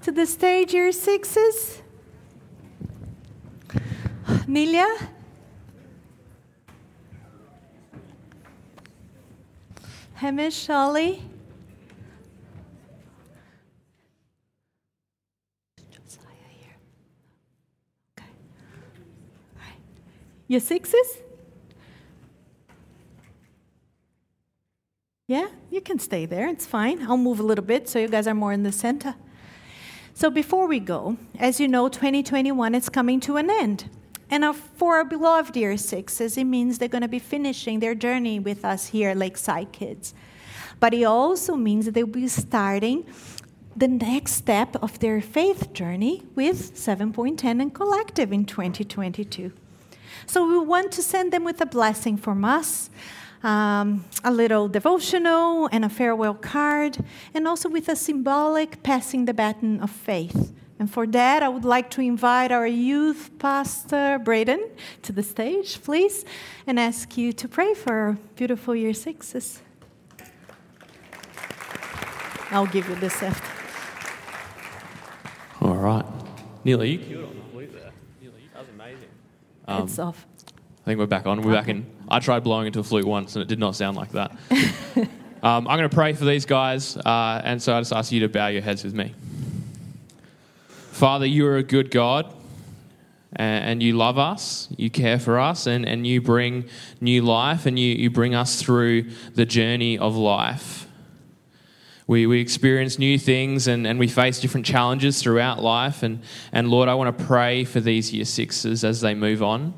to 0.00 0.12
the 0.12 0.24
stage, 0.24 0.72
your 0.72 0.92
sixes? 0.92 1.82
Nilia? 4.48 4.88
Hamish, 10.14 10.70
Ollie? 10.70 11.22
Josiah 15.90 16.24
here. 16.48 16.76
Okay. 18.18 18.26
All 19.56 19.62
right. 19.62 19.80
Your 20.50 20.58
sixes? 20.58 21.18
Yeah, 25.28 25.46
you 25.70 25.80
can 25.80 26.00
stay 26.00 26.26
there. 26.26 26.48
It's 26.48 26.66
fine. 26.66 27.06
I'll 27.06 27.16
move 27.16 27.38
a 27.38 27.44
little 27.44 27.64
bit 27.64 27.88
so 27.88 28.00
you 28.00 28.08
guys 28.08 28.26
are 28.26 28.34
more 28.34 28.52
in 28.52 28.64
the 28.64 28.72
center. 28.72 29.14
So 30.12 30.28
before 30.28 30.66
we 30.66 30.80
go, 30.80 31.16
as 31.38 31.60
you 31.60 31.68
know, 31.68 31.88
2021 31.88 32.74
is 32.74 32.88
coming 32.88 33.20
to 33.20 33.36
an 33.36 33.48
end. 33.48 33.88
And 34.28 34.44
for 34.56 34.96
our 34.96 35.04
beloved 35.04 35.56
year 35.56 35.76
sixes, 35.76 36.36
it 36.36 36.42
means 36.42 36.78
they're 36.78 36.88
going 36.88 37.02
to 37.02 37.08
be 37.08 37.20
finishing 37.20 37.78
their 37.78 37.94
journey 37.94 38.40
with 38.40 38.64
us 38.64 38.88
here, 38.88 39.14
Lakeside 39.14 39.70
Kids. 39.70 40.14
But 40.80 40.94
it 40.94 41.04
also 41.04 41.54
means 41.54 41.84
that 41.84 41.92
they'll 41.92 42.08
be 42.08 42.26
starting 42.26 43.06
the 43.76 43.86
next 43.86 44.32
step 44.32 44.74
of 44.82 44.98
their 44.98 45.20
faith 45.20 45.72
journey 45.72 46.24
with 46.34 46.74
7.10 46.74 47.62
and 47.62 47.72
Collective 47.72 48.32
in 48.32 48.46
2022. 48.46 49.52
So 50.26 50.46
we 50.46 50.58
want 50.58 50.92
to 50.92 51.02
send 51.02 51.32
them 51.32 51.44
with 51.44 51.60
a 51.60 51.66
blessing 51.66 52.16
from 52.16 52.44
us, 52.44 52.90
um, 53.42 54.04
a 54.22 54.30
little 54.30 54.68
devotional 54.68 55.68
and 55.72 55.84
a 55.84 55.88
farewell 55.88 56.34
card, 56.34 56.98
and 57.34 57.48
also 57.48 57.68
with 57.68 57.88
a 57.88 57.96
symbolic 57.96 58.82
passing 58.82 59.24
the 59.24 59.34
baton 59.34 59.80
of 59.80 59.90
faith. 59.90 60.52
And 60.78 60.90
for 60.90 61.06
that, 61.08 61.42
I 61.42 61.48
would 61.50 61.66
like 61.66 61.90
to 61.90 62.00
invite 62.00 62.50
our 62.50 62.66
youth 62.66 63.30
pastor, 63.38 64.18
Braden, 64.18 64.70
to 65.02 65.12
the 65.12 65.22
stage, 65.22 65.82
please, 65.82 66.24
and 66.66 66.80
ask 66.80 67.18
you 67.18 67.34
to 67.34 67.46
pray 67.48 67.74
for 67.74 67.92
our 67.92 68.18
beautiful 68.34 68.74
year 68.74 68.94
sixes. 68.94 69.60
I'll 72.50 72.66
give 72.66 72.88
you 72.88 72.94
this 72.96 73.22
after. 73.22 73.46
All 75.60 75.76
right. 75.76 76.04
Neil, 76.64 76.82
you 76.82 76.98
killed 76.98 77.26
on 77.26 77.36
the 77.36 77.42
flute 77.52 77.72
there? 77.72 77.92
Neil, 78.22 78.32
that 78.54 78.60
was 78.60 78.68
amazing. 78.70 79.08
Um, 79.70 79.84
it's 79.84 79.98
off. 79.98 80.26
I 80.82 80.84
think 80.84 80.98
we're 80.98 81.06
back 81.06 81.26
on. 81.26 81.42
We're 81.42 81.52
back 81.52 81.68
in. 81.68 81.86
I 82.08 82.18
tried 82.20 82.42
blowing 82.42 82.66
into 82.66 82.80
a 82.80 82.82
flute 82.82 83.04
once 83.04 83.36
and 83.36 83.42
it 83.42 83.48
did 83.48 83.58
not 83.58 83.76
sound 83.76 83.96
like 83.96 84.12
that. 84.12 84.32
um, 84.96 85.08
I'm 85.42 85.64
going 85.64 85.88
to 85.88 85.94
pray 85.94 86.12
for 86.12 86.24
these 86.24 86.46
guys, 86.46 86.96
uh, 86.96 87.40
and 87.44 87.62
so 87.62 87.76
I 87.76 87.80
just 87.80 87.92
ask 87.92 88.10
you 88.10 88.20
to 88.20 88.28
bow 88.28 88.48
your 88.48 88.62
heads 88.62 88.82
with 88.82 88.94
me. 88.94 89.14
Father, 90.68 91.26
you 91.26 91.46
are 91.46 91.56
a 91.56 91.62
good 91.62 91.90
God, 91.90 92.32
and 93.36 93.82
you 93.82 93.96
love 93.96 94.18
us, 94.18 94.68
you 94.76 94.90
care 94.90 95.18
for 95.18 95.38
us, 95.38 95.66
and, 95.66 95.86
and 95.86 96.06
you 96.06 96.20
bring 96.20 96.68
new 97.00 97.22
life, 97.22 97.66
and 97.66 97.78
you, 97.78 97.94
you 97.94 98.10
bring 98.10 98.34
us 98.34 98.60
through 98.60 99.04
the 99.34 99.46
journey 99.46 99.96
of 99.98 100.16
life. 100.16 100.79
We, 102.10 102.26
we 102.26 102.40
experience 102.40 102.98
new 102.98 103.20
things 103.20 103.68
and, 103.68 103.86
and 103.86 103.96
we 103.96 104.08
face 104.08 104.40
different 104.40 104.66
challenges 104.66 105.22
throughout 105.22 105.62
life. 105.62 106.02
And, 106.02 106.22
and 106.50 106.68
Lord, 106.68 106.88
I 106.88 106.94
want 106.94 107.16
to 107.16 107.24
pray 107.24 107.62
for 107.62 107.78
these 107.78 108.12
year 108.12 108.24
sixes 108.24 108.82
as 108.82 109.00
they 109.00 109.14
move 109.14 109.44
on, 109.44 109.74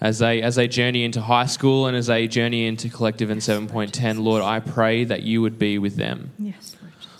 as 0.00 0.20
they, 0.20 0.40
as 0.40 0.54
they 0.54 0.68
journey 0.68 1.02
into 1.02 1.20
high 1.20 1.46
school 1.46 1.88
and 1.88 1.96
as 1.96 2.06
they 2.06 2.28
journey 2.28 2.64
into 2.68 2.88
collective 2.88 3.28
and 3.28 3.40
7.10. 3.40 4.22
Lord, 4.22 4.40
I 4.40 4.60
pray 4.60 5.02
that 5.02 5.24
you 5.24 5.42
would 5.42 5.58
be 5.58 5.76
with 5.78 5.96
them. 5.96 6.30
Yes, 6.38 6.76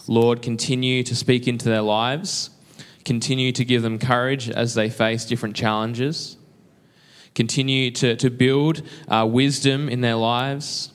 Lord 0.07 0.41
continue 0.41 1.03
to 1.03 1.17
speak 1.17 1.49
into 1.49 1.69
their 1.69 1.83
lives, 1.83 2.51
continue 3.05 3.51
to 3.51 3.65
give 3.65 3.83
them 3.83 3.99
courage 3.99 4.49
as 4.49 4.75
they 4.75 4.89
face 4.89 5.25
different 5.25 5.57
challenges, 5.57 6.37
continue 7.35 7.91
to, 7.91 8.15
to 8.15 8.31
build 8.31 8.83
uh, 9.09 9.27
wisdom 9.29 9.89
in 9.89 10.01
their 10.01 10.15
lives, 10.15 10.93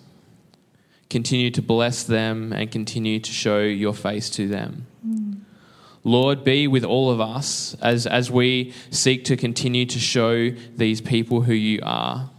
continue 1.09 1.51
to 1.51 1.61
bless 1.61 2.03
them, 2.03 2.53
and 2.53 2.71
continue 2.71 3.19
to 3.19 3.31
show 3.31 3.59
your 3.59 3.93
face 3.93 4.29
to 4.31 4.47
them. 4.47 4.85
Mm. 5.05 5.39
Lord, 6.03 6.43
be 6.43 6.67
with 6.67 6.83
all 6.83 7.11
of 7.11 7.19
us 7.19 7.75
as, 7.81 8.07
as 8.07 8.31
we 8.31 8.73
seek 8.89 9.25
to 9.25 9.35
continue 9.35 9.85
to 9.85 9.99
show 9.99 10.49
these 10.75 11.01
people 11.01 11.41
who 11.41 11.53
you 11.53 11.79
are. 11.83 12.29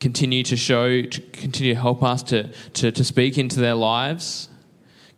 Continue 0.00 0.42
to 0.44 0.56
show, 0.56 1.02
to 1.02 1.20
continue 1.32 1.74
to 1.74 1.80
help 1.80 2.02
us 2.02 2.22
to, 2.24 2.52
to, 2.74 2.92
to 2.92 3.04
speak 3.04 3.36
into 3.36 3.60
their 3.60 3.74
lives 3.74 4.48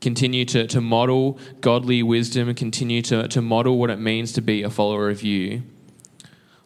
continue 0.00 0.44
to, 0.46 0.66
to 0.66 0.80
model 0.80 1.38
godly 1.60 2.02
wisdom 2.02 2.48
and 2.48 2.56
continue 2.56 3.02
to, 3.02 3.28
to 3.28 3.42
model 3.42 3.78
what 3.78 3.90
it 3.90 3.98
means 3.98 4.32
to 4.32 4.40
be 4.40 4.62
a 4.62 4.70
follower 4.70 5.10
of 5.10 5.22
you. 5.22 5.62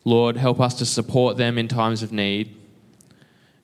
Lord, 0.05 0.37
help 0.37 0.61
us 0.61 0.74
to 0.74 0.87
support 0.87 1.37
them 1.37 1.59
in 1.59 1.68
times 1.68 2.03
of 2.03 2.12
need. 2.12 2.55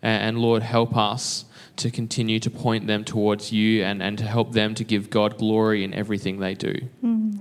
And, 0.03 0.23
and 0.23 0.39
Lord, 0.39 0.63
help 0.63 0.97
us 0.97 1.45
to 1.81 1.91
continue 1.91 2.39
to 2.41 2.51
point 2.51 2.87
them 2.87 3.05
towards 3.05 3.53
you 3.53 3.83
and, 3.83 4.03
and 4.03 4.19
to 4.19 4.25
help 4.25 4.53
them 4.53 4.75
to 4.75 4.85
give 4.85 5.11
God 5.11 5.39
glory 5.39 5.85
in 5.85 5.93
everything 5.95 6.39
they 6.39 6.55
do. 6.55 6.75
Hmm. 7.01 7.33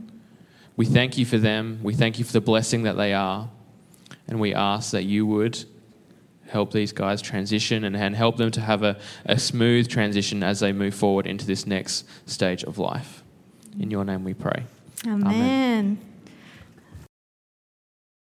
We 0.76 0.86
thank 0.86 1.18
you 1.18 1.26
for 1.26 1.38
them. 1.38 1.80
We 1.84 1.94
thank 1.94 2.20
you 2.20 2.26
for 2.26 2.32
the 2.32 2.42
blessing 2.42 2.84
that 2.84 2.96
they 2.96 3.14
are. 3.14 3.50
And 4.28 4.40
we 4.40 4.54
ask 4.54 4.92
that 4.92 5.04
you 5.04 5.26
would 5.26 5.66
help 6.48 6.72
these 6.72 6.94
guys 6.94 7.22
transition 7.22 7.84
and, 7.84 7.96
and 7.96 8.16
help 8.16 8.38
them 8.38 8.52
to 8.52 8.62
have 8.62 8.84
a, 8.84 8.98
a 9.26 9.38
smooth 9.38 9.88
transition 9.88 10.42
as 10.44 10.62
they 10.62 10.72
move 10.72 10.96
forward 10.96 11.28
into 11.28 11.46
this 11.46 11.66
next 11.66 12.06
stage 12.30 12.64
of 12.64 12.78
life. 12.78 13.24
In 13.80 13.92
your 13.92 14.06
name 14.06 14.24
we 14.24 14.34
pray. 14.34 14.64
Amen. 15.06 15.28
Amen. 15.28 16.09